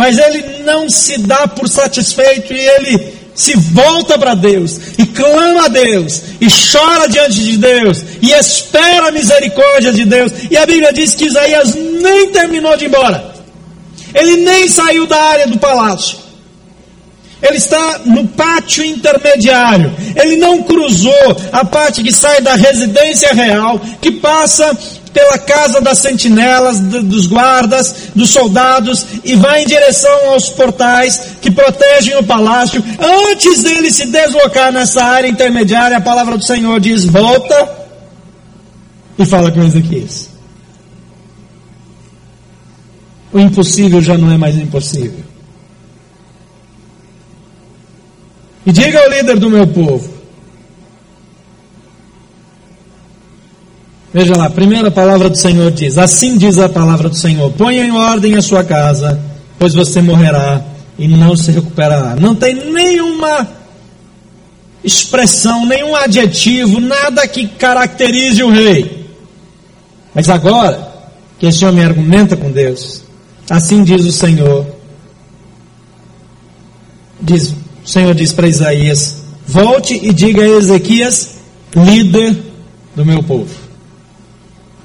[0.00, 5.66] Mas ele não se dá por satisfeito e ele se volta para Deus e clama
[5.66, 10.32] a Deus e chora diante de Deus e espera a misericórdia de Deus.
[10.50, 13.34] E a Bíblia diz que Isaías nem terminou de ir embora.
[14.14, 16.16] Ele nem saiu da área do palácio.
[17.42, 19.94] Ele está no pátio intermediário.
[20.16, 24.74] Ele não cruzou a parte que sai da residência real, que passa
[25.12, 31.50] pela casa das sentinelas, dos guardas, dos soldados e vai em direção aos portais que
[31.50, 32.82] protegem o palácio.
[33.30, 37.78] Antes dele se deslocar nessa área intermediária, a palavra do Senhor diz: volta
[39.18, 40.30] e fala com Ezequias.
[43.32, 45.24] O impossível já não é mais impossível.
[48.66, 50.19] E diga ao líder do meu povo:
[54.12, 57.84] Veja lá, a primeira palavra do Senhor diz: Assim diz a palavra do Senhor: Ponha
[57.84, 59.20] em ordem a sua casa,
[59.58, 60.64] pois você morrerá
[60.98, 62.16] e não se recuperará.
[62.16, 63.48] Não tem nenhuma
[64.82, 69.06] expressão, nenhum adjetivo, nada que caracterize o rei.
[70.12, 70.90] Mas agora
[71.38, 73.02] que esse homem argumenta com Deus,
[73.48, 74.66] assim diz o Senhor.
[77.22, 81.36] Diz, o Senhor diz para Isaías: Volte e diga a Ezequias,
[81.76, 82.36] líder
[82.96, 83.59] do meu povo.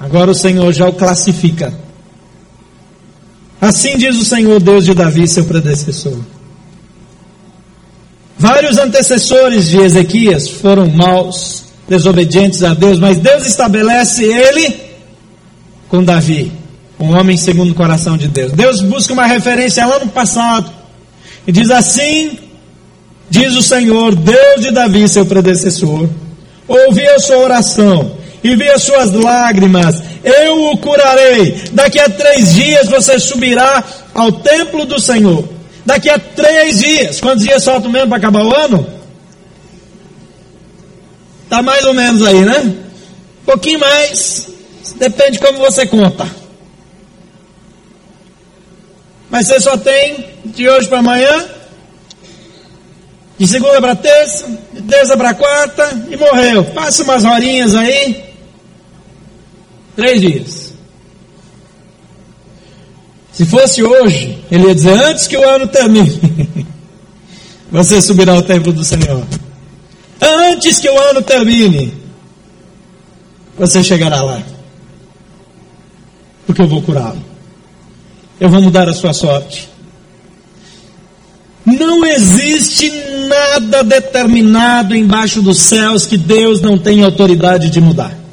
[0.06, 1.74] Agora o Senhor já o classifica.
[3.60, 6.20] Assim diz o Senhor Deus de Davi, seu predecessor.
[8.38, 14.80] Vários antecessores de Ezequias foram maus, desobedientes a Deus, mas Deus estabelece ele
[15.89, 16.52] com Davi,
[17.00, 18.52] um homem segundo o coração de Deus.
[18.52, 20.72] Deus busca uma referência lá no passado
[21.48, 22.38] e diz assim:
[23.28, 26.08] diz o Senhor, Deus de Davi, seu predecessor,
[26.68, 31.63] ouvi a sua oração e vi as suas lágrimas, eu o curarei.
[31.71, 35.49] Daqui a três dias você subirá ao templo do Senhor.
[35.84, 38.88] Daqui a três dias, quantos dias faltam mesmo para acabar o ano?
[41.49, 42.60] Tá mais ou menos aí, né?
[43.41, 44.47] Um pouquinho mais,
[44.97, 46.29] depende de como você conta.
[49.27, 51.45] Mas você só tem de hoje para amanhã,
[53.39, 56.63] de segunda para terça, de terça para quarta e morreu.
[56.65, 58.35] Passa umas horinhas aí,
[59.95, 60.73] Três dias.
[63.31, 66.65] Se fosse hoje, ele ia dizer: antes que o ano termine,
[67.71, 69.25] você subirá ao templo do Senhor.
[70.21, 71.93] Antes que o ano termine,
[73.58, 74.41] você chegará lá.
[76.45, 77.21] Porque eu vou curá-lo.
[78.39, 79.69] Eu vou mudar a sua sorte.
[81.65, 82.91] Não existe
[83.27, 88.25] nada determinado embaixo dos céus que Deus não tenha autoridade de mudar.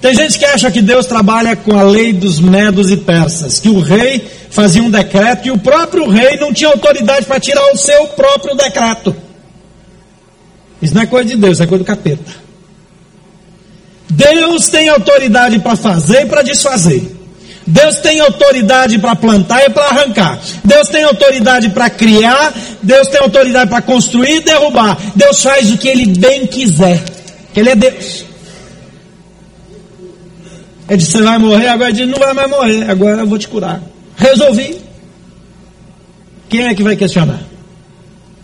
[0.00, 3.68] Tem gente que acha que Deus trabalha com a lei dos medos e persas, que
[3.68, 7.76] o rei fazia um decreto e o próprio rei não tinha autoridade para tirar o
[7.76, 9.14] seu próprio decreto.
[10.80, 12.32] Isso não é coisa de Deus, é coisa do capeta.
[14.08, 17.16] Deus tem autoridade para fazer e para desfazer.
[17.66, 20.40] Deus tem autoridade para plantar e para arrancar.
[20.64, 22.52] Deus tem autoridade para criar.
[22.82, 24.98] Deus tem autoridade para construir e derrubar.
[25.14, 27.04] Deus faz o que Ele bem quiser.
[27.54, 28.29] Ele é Deus.
[30.90, 33.38] Ele disse, você vai morrer, agora ele diz, não vai mais morrer, agora eu vou
[33.38, 33.80] te curar.
[34.16, 34.76] Resolvi.
[36.48, 37.40] Quem é que vai questionar?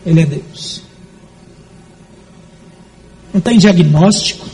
[0.06, 0.80] Ele é Deus.
[3.34, 4.46] Não tem diagnóstico,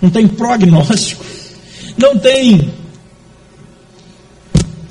[0.00, 1.22] não tem prognóstico,
[1.98, 2.72] não tem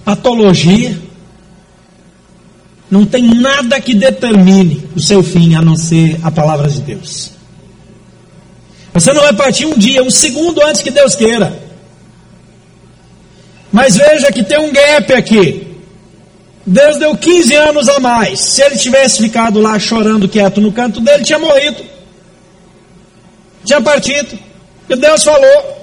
[0.05, 0.95] patologia,
[2.89, 7.36] não tem nada que determine o seu fim a não ser a palavra de Deus.
[8.97, 11.53] Você não vai partir um dia, um segundo antes que Deus queira.
[13.71, 15.67] Mas veja que tem um gap aqui.
[16.65, 18.39] Deus deu 15 anos a mais.
[18.39, 21.85] Se ele tivesse ficado lá chorando quieto no canto dele, tinha morrido.
[23.63, 24.37] Tinha partido.
[24.89, 25.77] E Deus falou.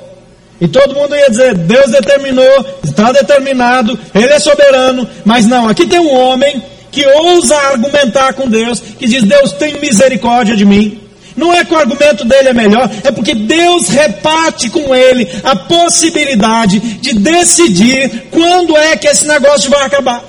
[0.61, 5.09] E todo mundo ia dizer: Deus determinou, está determinado, Ele é soberano.
[5.25, 9.79] Mas não, aqui tem um homem que ousa argumentar com Deus, que diz: Deus tem
[9.79, 11.04] misericórdia de mim.
[11.37, 15.57] Não é que o argumento dele é melhor, é porque Deus reparte com ele a
[15.57, 20.25] possibilidade de decidir quando é que esse negócio vai acabar.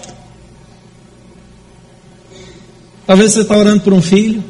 [3.05, 4.43] Talvez você está orando por um filho,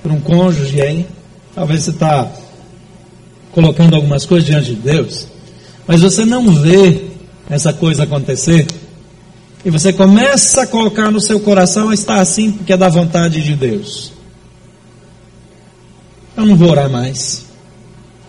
[0.00, 1.06] por um cônjuge aí,
[1.54, 2.30] talvez você está
[3.50, 5.26] colocando algumas coisas diante de Deus,
[5.88, 7.06] mas você não vê
[7.50, 8.66] essa coisa acontecer,
[9.64, 13.56] e você começa a colocar no seu coração, está assim porque é da vontade de
[13.56, 14.15] Deus.
[16.36, 17.46] Eu não vou orar mais.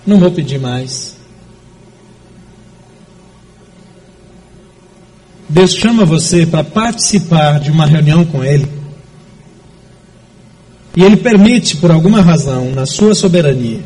[0.05, 1.17] Não vou pedir mais.
[5.49, 8.67] Deus chama você para participar de uma reunião com Ele.
[10.95, 13.83] E Ele permite, por alguma razão, na sua soberania,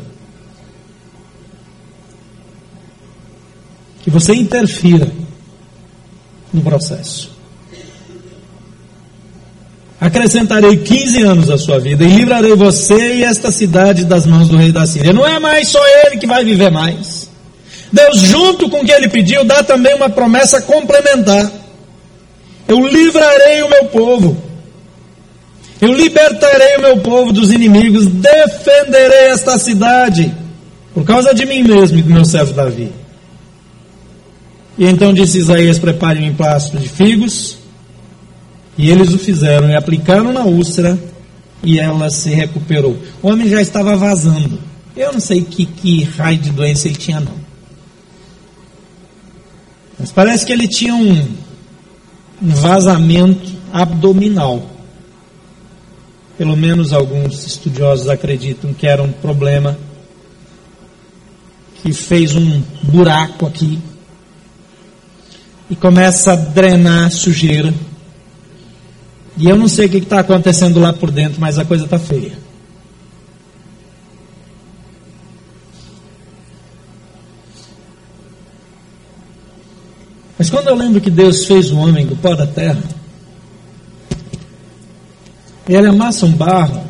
[4.02, 5.12] que você interfira
[6.52, 7.31] no processo
[10.02, 14.56] acrescentarei 15 anos à sua vida e livrarei você e esta cidade das mãos do
[14.56, 15.12] rei da Síria.
[15.12, 17.30] Não é mais só ele que vai viver mais.
[17.92, 21.48] Deus, junto com o que ele pediu, dá também uma promessa complementar.
[22.66, 24.36] Eu livrarei o meu povo.
[25.80, 30.34] Eu libertarei o meu povo dos inimigos, defenderei esta cidade,
[30.92, 32.90] por causa de mim mesmo e do meu servo Davi.
[34.76, 37.61] E então disse Isaías: prepare um emplastro de figos,
[38.76, 40.98] e eles o fizeram e aplicaram na úlcera
[41.62, 42.96] e ela se recuperou.
[43.22, 44.58] O homem já estava vazando.
[44.96, 47.34] Eu não sei que, que raio de doença ele tinha, não.
[49.98, 51.28] Mas parece que ele tinha um,
[52.42, 54.66] um vazamento abdominal.
[56.36, 59.78] Pelo menos alguns estudiosos acreditam que era um problema
[61.82, 63.78] que fez um buraco aqui
[65.70, 67.72] e começa a drenar sujeira
[69.36, 71.98] e eu não sei o que está acontecendo lá por dentro, mas a coisa está
[71.98, 72.32] feia.
[80.38, 82.82] Mas quando eu lembro que Deus fez o homem do pó da terra,
[85.68, 86.84] ele amassa um barro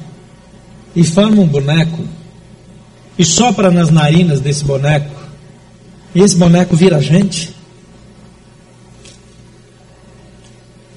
[0.97, 2.03] e forma um boneco
[3.19, 5.15] e sopra nas narinas desse boneco,
[6.15, 7.55] e esse boneco vira gente.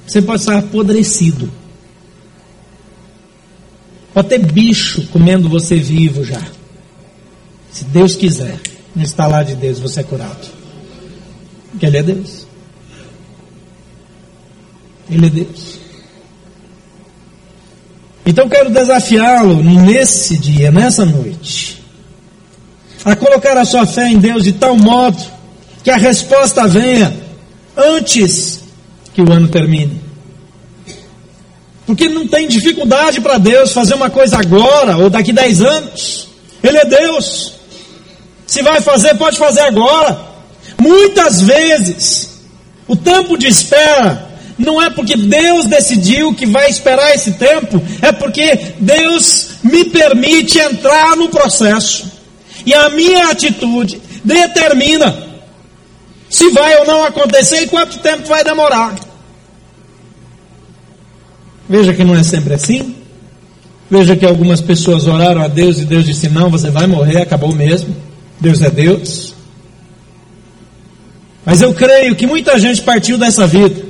[0.05, 1.51] Você pode estar apodrecido.
[4.13, 6.41] Pode ter bicho comendo você vivo já.
[7.71, 8.59] Se Deus quiser,
[8.95, 10.47] no instalar de Deus, você é curado.
[11.71, 12.47] Porque Ele é Deus.
[15.09, 15.79] Ele é Deus.
[18.25, 21.83] Então quero desafiá-lo nesse dia, nessa noite,
[23.03, 25.21] a colocar a sua fé em Deus de tal modo
[25.83, 27.15] que a resposta venha
[27.77, 28.64] antes
[29.15, 30.01] que o ano termine.
[31.85, 36.27] Porque não tem dificuldade para Deus fazer uma coisa agora ou daqui dez anos.
[36.61, 37.53] Ele é Deus.
[38.45, 40.19] Se vai fazer, pode fazer agora.
[40.77, 42.41] Muitas vezes,
[42.87, 48.11] o tempo de espera não é porque Deus decidiu que vai esperar esse tempo, é
[48.11, 52.11] porque Deus me permite entrar no processo.
[52.65, 55.23] E a minha atitude determina
[56.29, 59.04] se vai ou não acontecer e quanto tempo vai demorar.
[61.67, 62.95] Veja que não é sempre assim.
[63.89, 67.53] Veja que algumas pessoas oraram a Deus e Deus disse: Não, você vai morrer, acabou
[67.53, 67.95] mesmo.
[68.39, 69.33] Deus é Deus.
[71.45, 73.83] Mas eu creio que muita gente partiu dessa vida.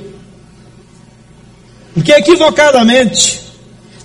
[1.94, 3.40] Porque equivocadamente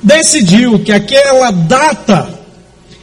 [0.01, 2.39] decidiu que aquela data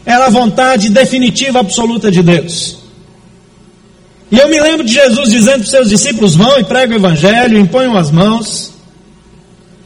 [0.05, 2.79] era a vontade definitiva absoluta de Deus.
[4.31, 7.01] E eu me lembro de Jesus dizendo para os seus discípulos: vão e pregam o
[7.01, 8.78] evangelho, imponham as mãos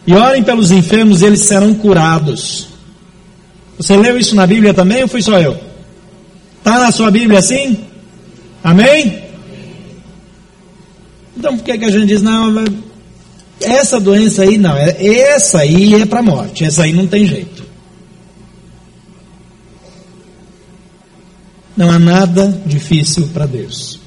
[0.06, 2.68] e orem pelos enfermos e eles serão curados.
[3.76, 5.58] Você leu isso na Bíblia também ou fui só eu?
[6.58, 7.84] Está na sua Bíblia assim?
[8.62, 9.22] Amém?
[11.36, 12.52] Então por que, que a gente diz, não,
[13.60, 17.62] essa doença aí não, é, essa aí é para morte, essa aí não tem jeito.
[21.76, 23.98] Não há nada difícil para Deus.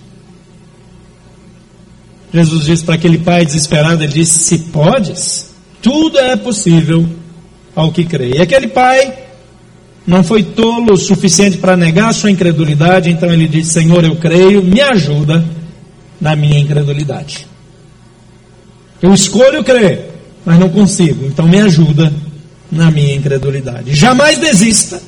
[2.33, 5.54] Jesus disse para aquele pai desesperado, ele disse, se podes,
[5.85, 7.07] tudo é possível
[7.75, 8.31] ao que crê.
[8.37, 9.13] E aquele pai
[10.07, 14.63] não foi tolo o suficiente para negar sua incredulidade, então ele disse: Senhor, eu creio,
[14.63, 15.45] me ajuda
[16.19, 17.47] na minha incredulidade.
[18.99, 20.09] Eu escolho crer,
[20.43, 22.11] mas não consigo, então me ajuda
[22.71, 23.93] na minha incredulidade.
[23.93, 24.99] Jamais desista,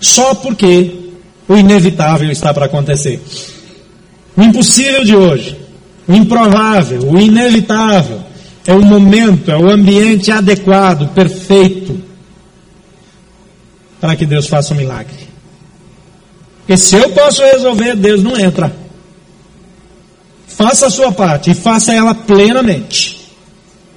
[0.00, 0.90] só porque
[1.46, 3.22] o inevitável está para acontecer.
[4.34, 5.58] O impossível de hoje,
[6.08, 8.22] o improvável, o inevitável,
[8.66, 12.14] é o momento, é o ambiente adequado, perfeito
[14.04, 15.16] para que Deus faça um milagre.
[16.58, 18.70] Porque se eu posso resolver, Deus não entra.
[20.46, 23.30] Faça a sua parte e faça ela plenamente.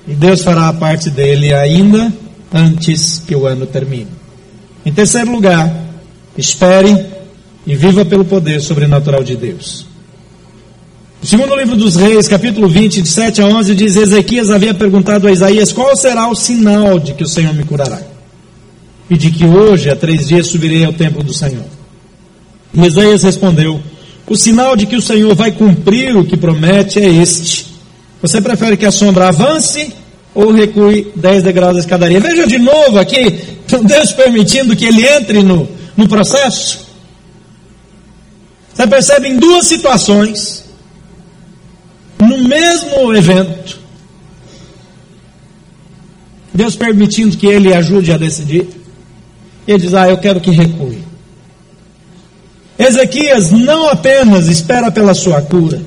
[0.08, 2.14] E Deus fará a parte dele ainda
[2.54, 4.08] antes que o ano termine.
[4.86, 5.70] Em terceiro lugar,
[6.38, 7.06] espere
[7.66, 9.87] e viva pelo poder sobrenatural de Deus.
[11.22, 15.28] O segundo livro dos Reis, capítulo 20, de 7 a 11, diz: Ezequias havia perguntado
[15.28, 18.00] a Isaías: Qual será o sinal de que o Senhor me curará?
[19.10, 21.66] e de que hoje, há três dias, subirei ao templo do Senhor.
[22.74, 23.80] E Isaías respondeu:
[24.28, 27.68] O sinal de que o Senhor vai cumprir o que promete é este.
[28.22, 29.94] Você prefere que a sombra avance
[30.34, 32.20] ou recue dez degraus da escadaria?
[32.20, 33.30] Veja de novo aqui,
[33.84, 36.88] Deus permitindo que ele entre no, no processo.
[38.74, 40.66] Você percebe em duas situações,
[42.20, 43.80] no mesmo evento,
[46.54, 48.68] Deus permitindo que ele ajude a decidir.
[49.68, 51.04] Ele diz: Ah, eu quero que recue.
[52.80, 55.82] Ezequias não apenas espera pela sua cura,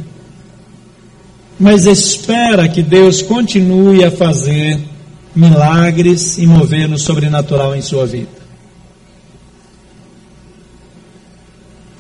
[1.59, 4.79] mas espera que Deus continue a fazer
[5.35, 8.41] milagres e mover no sobrenatural em sua vida.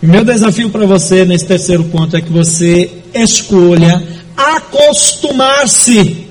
[0.02, 4.02] E meu desafio para você nesse terceiro ponto é que você escolha
[4.70, 6.26] acostumar-se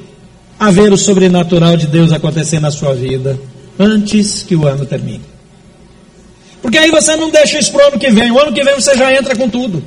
[0.57, 3.39] a ver o sobrenatural de Deus acontecer na sua vida
[3.77, 5.23] antes que o ano termine.
[6.61, 8.31] Porque aí você não deixa isso para o ano que vem.
[8.31, 9.81] O ano que vem você já entra com tudo.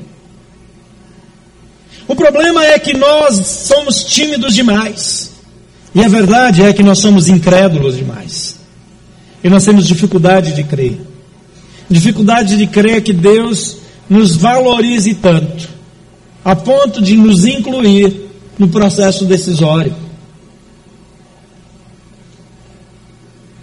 [2.09, 5.33] O problema é que nós somos tímidos demais.
[5.95, 8.57] E a verdade é que nós somos incrédulos demais.
[9.45, 10.99] E nós temos dificuldade de crer.
[11.89, 13.77] Dificuldade de crer que Deus
[14.09, 15.69] nos valorize tanto,
[16.45, 18.22] a ponto de nos incluir
[18.59, 19.95] no processo decisório.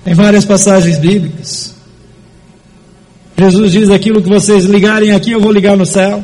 [0.03, 1.79] Tem várias passagens bíblicas
[3.39, 6.23] Jesus diz: aquilo que vocês ligarem aqui, eu vou ligar no céu.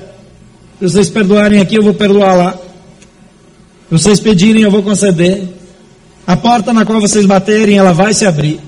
[0.79, 2.51] Se vocês perdoarem aqui, eu vou perdoar lá.
[2.51, 5.47] Se vocês pedirem, eu vou conceder.
[6.27, 8.59] A porta na qual vocês baterem, ela vai se abrir.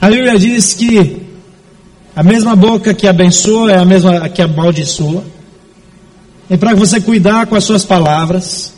[0.00, 1.20] A Bíblia diz que
[2.16, 5.22] a mesma boca que abençoa é a mesma que amaldiçoa.
[6.50, 8.72] E para você cuidar com as suas palavras,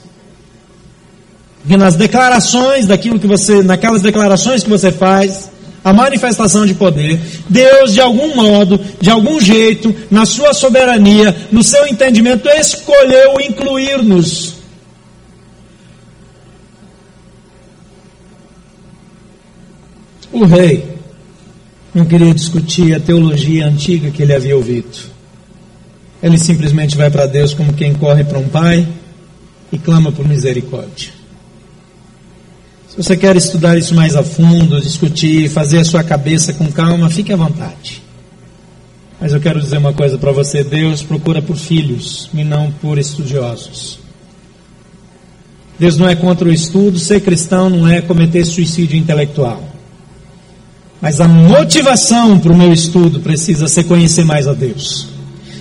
[1.68, 5.50] e nas declarações daquilo que você, naquelas declarações que você faz,
[5.84, 7.18] a manifestação de poder,
[7.48, 14.54] Deus, de algum modo, de algum jeito, na sua soberania, no seu entendimento, escolheu incluir-nos.
[20.32, 20.88] O rei
[21.94, 25.19] não queria discutir a teologia antiga que ele havia ouvido.
[26.22, 28.86] Ele simplesmente vai para Deus como quem corre para um pai
[29.72, 31.12] e clama por misericórdia.
[32.88, 37.08] Se você quer estudar isso mais a fundo, discutir, fazer a sua cabeça com calma,
[37.08, 38.02] fique à vontade.
[39.20, 42.98] Mas eu quero dizer uma coisa para você: Deus procura por filhos e não por
[42.98, 43.98] estudiosos.
[45.78, 49.62] Deus não é contra o estudo, ser cristão não é cometer suicídio intelectual.
[51.00, 55.09] Mas a motivação para o meu estudo precisa ser conhecer mais a Deus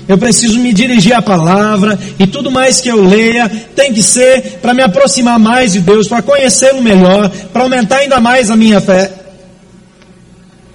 [0.09, 4.57] eu preciso me dirigir à palavra e tudo mais que eu leia tem que ser
[4.59, 8.81] para me aproximar mais de Deus, para conhecê-lo melhor, para aumentar ainda mais a minha
[8.81, 9.13] fé.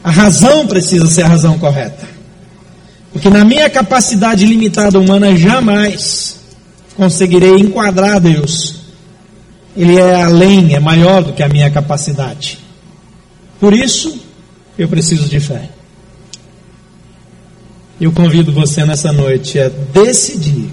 [0.04, 2.06] A razão precisa ser a razão correta.
[3.12, 6.36] Porque na minha capacidade limitada humana jamais
[6.96, 8.76] conseguirei enquadrar Deus.
[9.76, 12.60] Ele é além, é maior do que a minha capacidade.
[13.58, 14.16] Por isso,
[14.78, 15.73] eu preciso de fé.
[18.04, 20.70] Eu convido você nessa noite a decidir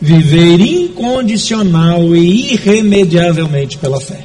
[0.00, 4.24] viver incondicional e irremediavelmente pela fé.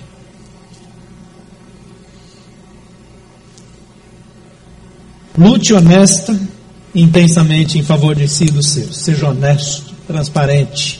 [5.37, 6.35] Lute honesta,
[6.95, 8.97] intensamente em favor de si e dos seus.
[8.97, 10.99] Seja honesto, transparente,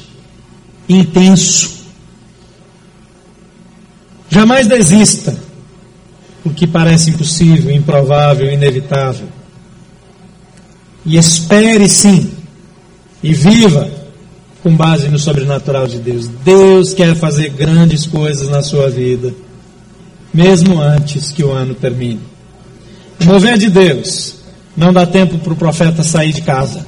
[0.88, 1.78] intenso.
[4.30, 5.36] Jamais desista,
[6.46, 9.37] o que parece impossível, improvável, inevitável.
[11.08, 12.30] E espere sim,
[13.24, 13.90] e viva
[14.62, 16.28] com base no sobrenatural de Deus.
[16.28, 19.34] Deus quer fazer grandes coisas na sua vida,
[20.34, 22.20] mesmo antes que o ano termine.
[23.22, 24.36] O mover de Deus
[24.76, 26.86] não dá tempo para o profeta sair de casa.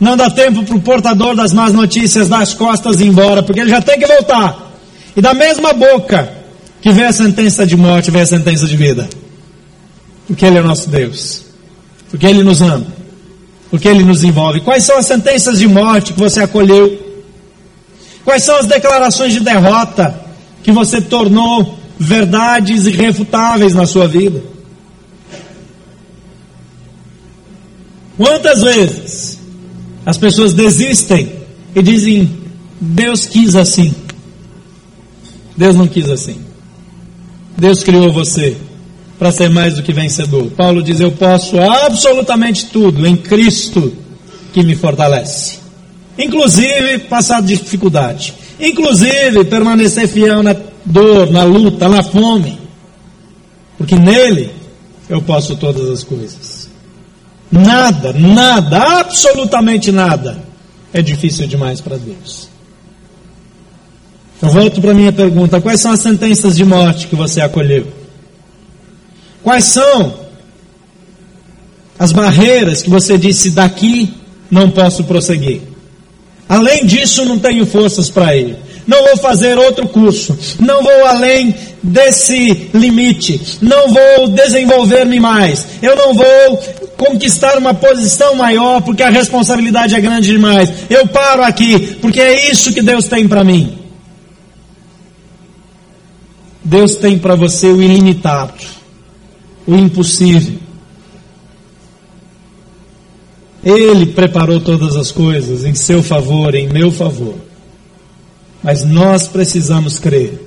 [0.00, 3.42] Não dá tempo para o portador das más notícias dar as costas e ir embora,
[3.42, 4.72] porque ele já tem que voltar.
[5.14, 6.32] E da mesma boca
[6.80, 9.06] que vê a sentença de morte, vê a sentença de vida.
[10.26, 11.47] Porque Ele é o nosso Deus.
[12.10, 12.86] Porque Ele nos ama.
[13.70, 14.60] Porque Ele nos envolve.
[14.60, 17.06] Quais são as sentenças de morte que você acolheu?
[18.24, 20.18] Quais são as declarações de derrota
[20.62, 24.42] que você tornou verdades irrefutáveis na sua vida?
[28.16, 29.38] Quantas vezes
[30.04, 31.32] as pessoas desistem
[31.74, 32.38] e dizem:
[32.80, 33.94] Deus quis assim.
[35.56, 36.40] Deus não quis assim.
[37.56, 38.56] Deus criou você
[39.18, 40.50] para ser mais do que vencedor.
[40.50, 43.92] Paulo diz: Eu posso absolutamente tudo em Cristo
[44.52, 45.58] que me fortalece.
[46.16, 48.34] Inclusive passar dificuldade.
[48.60, 50.54] Inclusive permanecer fiel na
[50.84, 52.58] dor, na luta, na fome.
[53.76, 54.50] Porque nele
[55.08, 56.68] eu posso todas as coisas.
[57.50, 60.48] Nada, nada, absolutamente nada
[60.92, 62.48] é difícil demais para Deus.
[64.40, 67.86] Eu volto para minha pergunta: quais são as sentenças de morte que você acolheu?
[69.42, 70.14] Quais são
[71.98, 74.12] as barreiras que você disse daqui
[74.50, 75.62] não posso prosseguir?
[76.48, 78.56] Além disso, não tenho forças para ir.
[78.86, 80.36] Não vou fazer outro curso.
[80.58, 83.58] Não vou além desse limite.
[83.60, 85.66] Não vou desenvolver-me mais.
[85.82, 86.56] Eu não vou
[86.96, 90.70] conquistar uma posição maior porque a responsabilidade é grande demais.
[90.88, 93.78] Eu paro aqui porque é isso que Deus tem para mim.
[96.64, 98.52] Deus tem para você o ilimitado,
[99.68, 100.58] o impossível.
[103.62, 107.36] Ele preparou todas as coisas em seu favor, em meu favor.
[108.62, 110.42] Mas nós precisamos crer.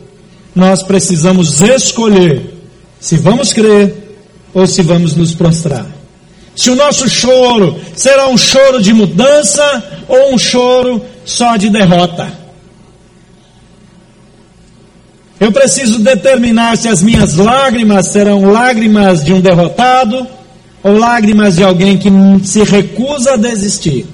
[0.54, 2.54] Nós precisamos escolher
[3.00, 4.18] se vamos crer
[4.54, 6.02] ou se vamos nos prostrar
[6.56, 12.41] se o nosso choro será um choro de mudança ou um choro só de derrota.
[15.42, 20.28] Eu preciso determinar se as minhas lágrimas serão lágrimas de um derrotado
[20.84, 22.12] ou lágrimas de alguém que
[22.44, 24.06] se recusa a desistir.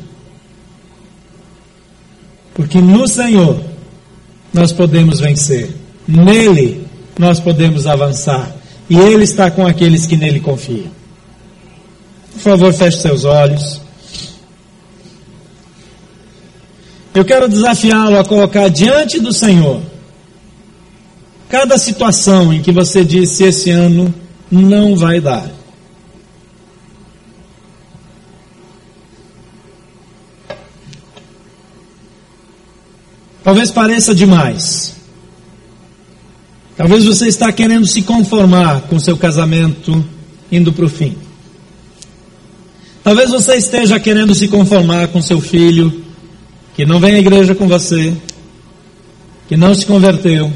[2.53, 3.61] Porque no Senhor
[4.53, 5.69] nós podemos vencer,
[6.07, 6.87] nele
[7.19, 8.49] nós podemos avançar,
[8.89, 10.89] e Ele está com aqueles que nele confiam.
[12.31, 13.81] Por favor, feche seus olhos.
[17.13, 19.81] Eu quero desafiá-lo a colocar diante do Senhor
[21.49, 24.13] cada situação em que você disse esse ano
[24.51, 25.49] não vai dar.
[33.43, 34.93] Talvez pareça demais.
[36.75, 40.05] Talvez você está querendo se conformar com seu casamento
[40.51, 41.17] indo para o fim.
[43.03, 46.03] Talvez você esteja querendo se conformar com seu filho,
[46.75, 48.13] que não vem à igreja com você,
[49.47, 50.51] que não se converteu.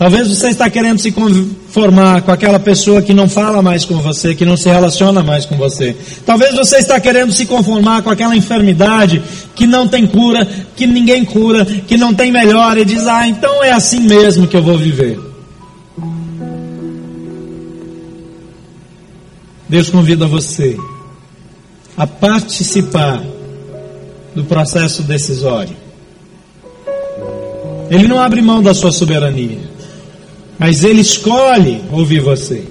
[0.00, 4.34] Talvez você está querendo se conformar com aquela pessoa que não fala mais com você,
[4.34, 5.94] que não se relaciona mais com você.
[6.24, 9.22] Talvez você está querendo se conformar com aquela enfermidade
[9.54, 13.62] que não tem cura, que ninguém cura, que não tem melhor e diz: "Ah, então
[13.62, 15.20] é assim mesmo que eu vou viver".
[19.68, 20.78] Deus convida você
[21.94, 23.22] a participar
[24.34, 25.76] do processo decisório.
[27.90, 29.69] Ele não abre mão da sua soberania,
[30.60, 32.62] mas ele escolhe ouvir você.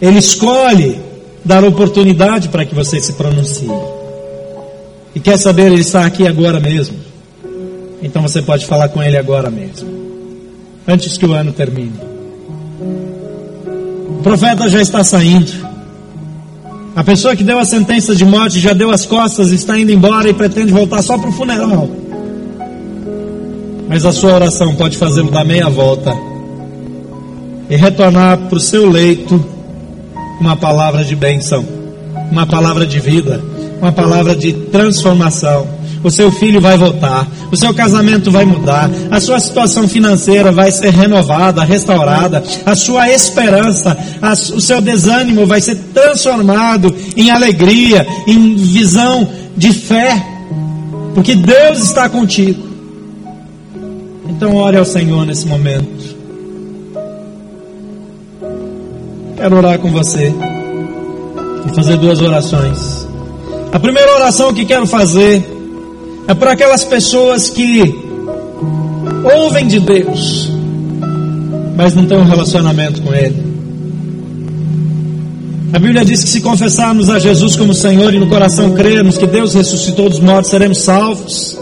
[0.00, 0.98] Ele escolhe
[1.44, 3.68] dar oportunidade para que você se pronuncie.
[5.14, 6.96] E quer saber, ele está aqui agora mesmo.
[8.02, 9.86] Então você pode falar com ele agora mesmo,
[10.88, 12.00] antes que o ano termine.
[14.18, 15.52] O profeta já está saindo.
[16.96, 20.30] A pessoa que deu a sentença de morte já deu as costas, está indo embora
[20.30, 21.90] e pretende voltar só para o funeral.
[23.86, 26.33] Mas a sua oração pode fazê-lo dar meia volta
[27.68, 29.44] e retornar para o seu leito
[30.40, 31.64] uma palavra de bênção,
[32.30, 33.42] uma palavra de vida,
[33.80, 35.66] uma palavra de transformação.
[36.02, 40.70] O seu filho vai voltar, o seu casamento vai mudar, a sua situação financeira vai
[40.70, 48.06] ser renovada, restaurada, a sua esperança, a, o seu desânimo vai ser transformado em alegria,
[48.26, 50.22] em visão de fé,
[51.14, 52.62] porque Deus está contigo.
[54.28, 56.03] Então ore ao Senhor nesse momento.
[59.44, 60.34] Quero orar com você
[61.66, 63.06] e fazer duas orações.
[63.70, 65.44] A primeira oração que quero fazer
[66.26, 67.94] é para aquelas pessoas que
[69.22, 70.50] ouvem de Deus,
[71.76, 73.36] mas não têm um relacionamento com Ele.
[75.74, 79.26] A Bíblia diz que se confessarmos a Jesus como Senhor e no coração crermos que
[79.26, 81.58] Deus ressuscitou dos mortos, seremos salvos.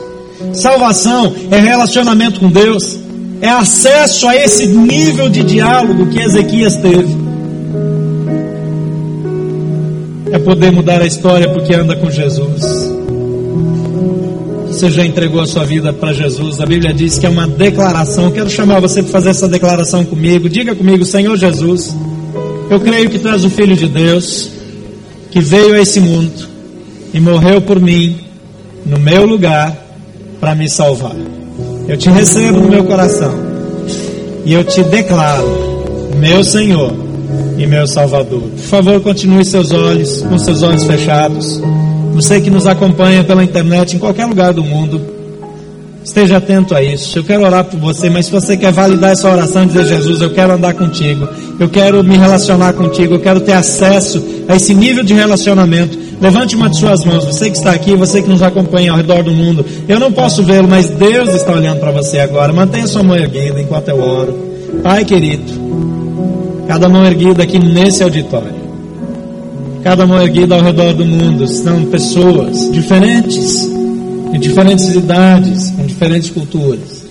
[0.52, 2.96] Salvação é relacionamento com Deus,
[3.40, 7.21] é acesso a esse nível de diálogo que Ezequias teve.
[10.42, 12.92] Poder mudar a história porque anda com Jesus.
[14.68, 16.60] Você já entregou a sua vida para Jesus.
[16.60, 18.30] A Bíblia diz que é uma declaração.
[18.30, 20.48] Quero chamar você para fazer essa declaração comigo.
[20.48, 21.94] Diga comigo, Senhor Jesus,
[22.70, 24.50] eu creio que tu és o Filho de Deus,
[25.30, 26.48] que veio a esse mundo
[27.12, 28.18] e morreu por mim,
[28.86, 29.76] no meu lugar,
[30.40, 31.16] para me salvar.
[31.86, 33.34] Eu te recebo no meu coração
[34.44, 35.46] e eu te declaro,
[36.18, 37.11] meu Senhor
[37.56, 38.42] e meu Salvador.
[38.42, 41.60] Por favor, continue seus olhos, com seus olhos fechados.
[42.14, 45.00] Você que nos acompanha pela internet em qualquer lugar do mundo,
[46.04, 47.18] esteja atento a isso.
[47.18, 50.30] Eu quero orar por você, mas se você quer validar essa oração dizer, Jesus, eu
[50.30, 51.28] quero andar contigo,
[51.58, 56.54] eu quero me relacionar contigo, eu quero ter acesso a esse nível de relacionamento, levante
[56.56, 57.24] uma de suas mãos.
[57.24, 60.42] Você que está aqui, você que nos acompanha ao redor do mundo, eu não posso
[60.42, 62.52] vê-lo, mas Deus está olhando para você agora.
[62.52, 64.52] Mantenha sua mão erguida enquanto eu oro.
[64.82, 65.52] Pai querido,
[66.72, 68.54] Cada mão erguida aqui nesse auditório.
[69.84, 71.46] Cada mão erguida ao redor do mundo.
[71.46, 73.64] São pessoas diferentes,
[74.32, 77.04] em diferentes idades, com diferentes culturas.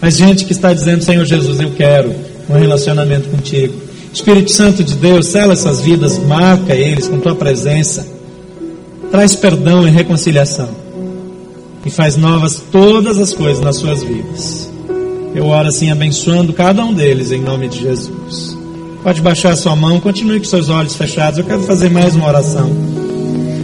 [0.00, 2.14] Mas gente que está dizendo, Senhor Jesus, eu quero
[2.48, 3.74] um relacionamento contigo.
[4.14, 8.06] Espírito Santo de Deus, sela essas vidas, marca eles com tua presença.
[9.10, 10.68] Traz perdão e reconciliação.
[11.84, 14.70] E faz novas todas as coisas nas suas vidas.
[15.34, 18.57] Eu oro assim abençoando cada um deles em nome de Jesus.
[19.02, 21.38] Pode baixar sua mão, continue com seus olhos fechados.
[21.38, 22.70] Eu quero fazer mais uma oração.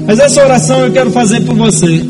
[0.06, 2.04] Mas essa oração eu quero fazer por você,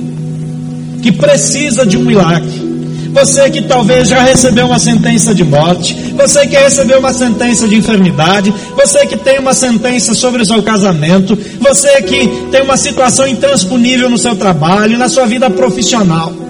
[1.03, 2.75] que precisa de um milagre.
[3.13, 7.77] Você que talvez já recebeu uma sentença de morte, você que recebeu uma sentença de
[7.77, 13.27] enfermidade, você que tem uma sentença sobre o seu casamento, você que tem uma situação
[13.29, 16.44] intransponível no seu trabalho, na sua vida profissional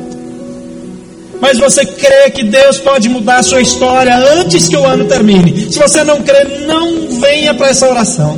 [1.41, 5.73] mas você crê que Deus pode mudar a sua história antes que o ano termine.
[5.73, 8.37] Se você não crê, não venha para essa oração.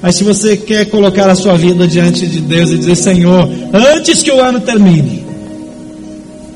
[0.00, 4.22] Mas se você quer colocar a sua vida diante de Deus e dizer, Senhor, antes
[4.22, 5.26] que o ano termine,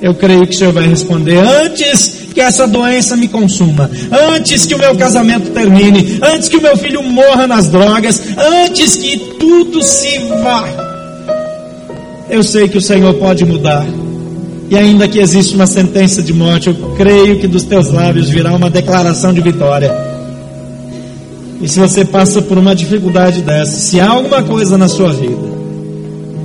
[0.01, 3.91] eu creio que o Senhor vai responder, antes que essa doença me consuma,
[4.35, 8.97] antes que o meu casamento termine, antes que o meu filho morra nas drogas, antes
[8.97, 10.65] que tudo se vá,
[12.31, 13.87] eu sei que o Senhor pode mudar.
[14.73, 18.55] E ainda que exista uma sentença de morte, eu creio que dos teus lábios virá
[18.55, 19.95] uma declaração de vitória.
[21.61, 25.53] E se você passa por uma dificuldade dessa, se há alguma coisa na sua vida,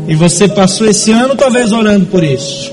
[0.09, 2.69] e você passou esse ano talvez orando por isso,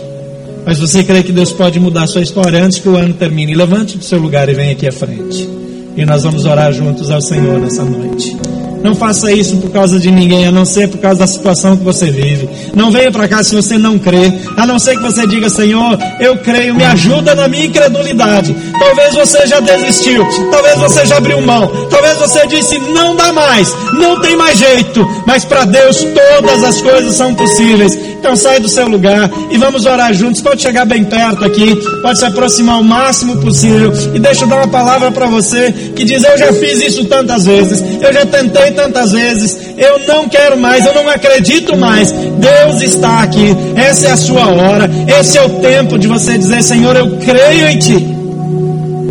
[0.66, 3.54] mas você crê que Deus pode mudar a sua história antes que o ano termine,
[3.54, 5.48] levante do seu lugar e venha aqui à frente.
[5.96, 8.36] E nós vamos orar juntos ao Senhor nessa noite.
[8.84, 11.82] Não faça isso por causa de ninguém, a não ser por causa da situação que
[11.82, 12.46] você vive.
[12.74, 15.98] Não venha para cá se você não crê, a não ser que você diga, Senhor,
[16.20, 18.54] eu creio, me ajuda na minha incredulidade.
[18.78, 23.74] Talvez você já desistiu, talvez você já abriu mão, talvez você disse, não dá mais,
[23.94, 27.96] não tem mais jeito, mas para Deus todas as coisas são possíveis.
[28.24, 30.40] Então sai do seu lugar e vamos orar juntos.
[30.40, 33.92] Pode chegar bem perto aqui, pode se aproximar o máximo possível.
[34.14, 37.44] E deixa eu dar uma palavra para você que diz: Eu já fiz isso tantas
[37.44, 42.12] vezes, eu já tentei tantas vezes, eu não quero mais, eu não acredito mais.
[42.12, 46.62] Deus está aqui, essa é a sua hora, esse é o tempo de você dizer:
[46.62, 48.14] Senhor, eu creio em Ti.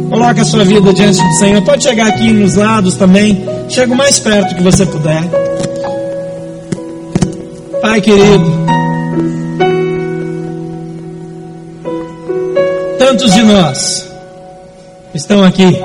[0.09, 1.61] Coloque a sua vida diante do Senhor.
[1.64, 3.43] Pode chegar aqui nos lados também.
[3.68, 5.24] Chega o mais perto que você puder.
[7.82, 8.45] Pai querido,
[12.99, 14.07] tantos de nós
[15.14, 15.82] estão aqui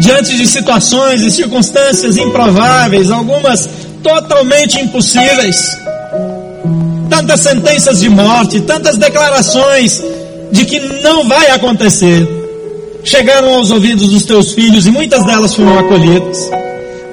[0.00, 3.68] diante de situações e circunstâncias improváveis, algumas
[4.02, 5.78] totalmente impossíveis.
[7.08, 10.02] Tantas sentenças de morte, tantas declarações
[10.50, 12.26] de que não vai acontecer,
[13.02, 16.50] chegaram aos ouvidos dos teus filhos e muitas delas foram acolhidas.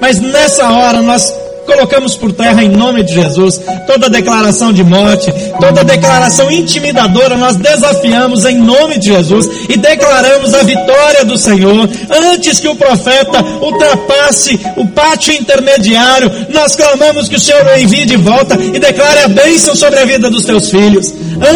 [0.00, 1.32] Mas nessa hora nós
[1.66, 7.56] Colocamos por terra em nome de Jesus toda declaração de morte, toda declaração intimidadora, nós
[7.56, 11.88] desafiamos em nome de Jesus e declaramos a vitória do Senhor.
[12.32, 18.06] Antes que o profeta ultrapasse o pátio intermediário, nós clamamos que o Senhor o envie
[18.06, 21.12] de volta e declare a bênção sobre a vida dos teus filhos.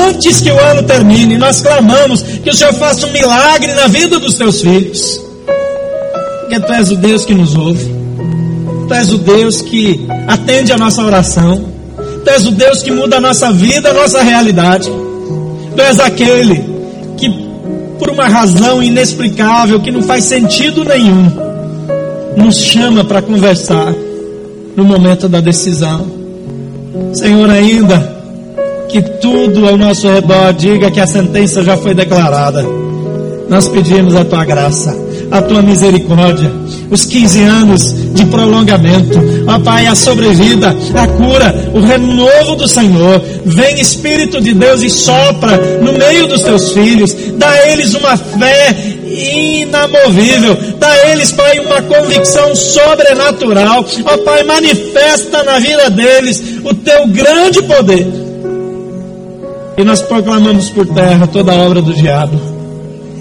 [0.09, 4.18] Antes que o ano termine, nós clamamos que o Senhor faça um milagre na vida
[4.18, 5.20] dos teus filhos.
[6.40, 8.05] Porque tu és o Deus que nos ouve.
[8.89, 11.64] Tu és o Deus que atende a nossa oração.
[12.24, 14.91] Tu és o Deus que muda a nossa vida, a nossa realidade.
[15.74, 16.64] Tu és aquele
[17.16, 17.28] que,
[17.99, 21.30] por uma razão inexplicável, que não faz sentido nenhum,
[22.37, 23.93] nos chama para conversar
[24.76, 26.07] no momento da decisão.
[27.12, 28.16] Senhor, ainda
[28.89, 32.64] que tudo ao nosso redor diga que a sentença já foi declarada,
[33.49, 34.97] nós pedimos a tua graça,
[35.30, 39.18] a tua misericórdia os 15 anos de prolongamento.
[39.46, 43.20] Ó Pai, a sobrevida, a cura, o renovo do Senhor.
[43.44, 47.14] Vem Espírito de Deus e sopra no meio dos teus filhos.
[47.36, 50.56] Dá a eles uma fé inamovível.
[50.78, 53.84] Dá a eles, Pai, uma convicção sobrenatural.
[54.04, 58.06] Ó Pai, manifesta na vida deles o teu grande poder.
[59.78, 62.55] E nós proclamamos por terra toda a obra do diabo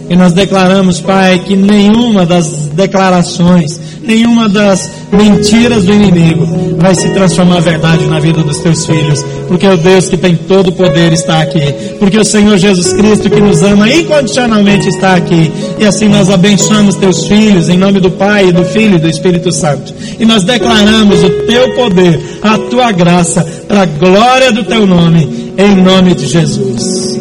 [0.09, 7.09] e nós declaramos, Pai, que nenhuma das declarações, nenhuma das mentiras do inimigo vai se
[7.09, 11.11] transformar verdade na vida dos teus filhos, porque o Deus que tem todo o poder
[11.11, 16.07] está aqui, porque o Senhor Jesus Cristo que nos ama incondicionalmente está aqui, e assim
[16.07, 20.25] nós abençoamos teus filhos em nome do Pai, do Filho e do Espírito Santo, e
[20.25, 25.75] nós declaramos o teu poder, a tua graça, para a glória do teu nome, em
[25.75, 27.19] nome de Jesus.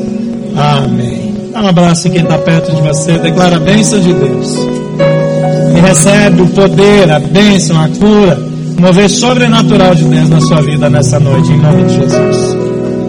[0.54, 1.23] Amém.
[1.54, 3.16] Dá um abraço em quem está perto de você.
[3.16, 4.56] Declara a bênção de Deus.
[5.76, 8.42] E recebe o poder, a bênção, a cura,
[8.76, 12.53] mover sobrenatural de Deus na sua vida nessa noite, em nome de Jesus.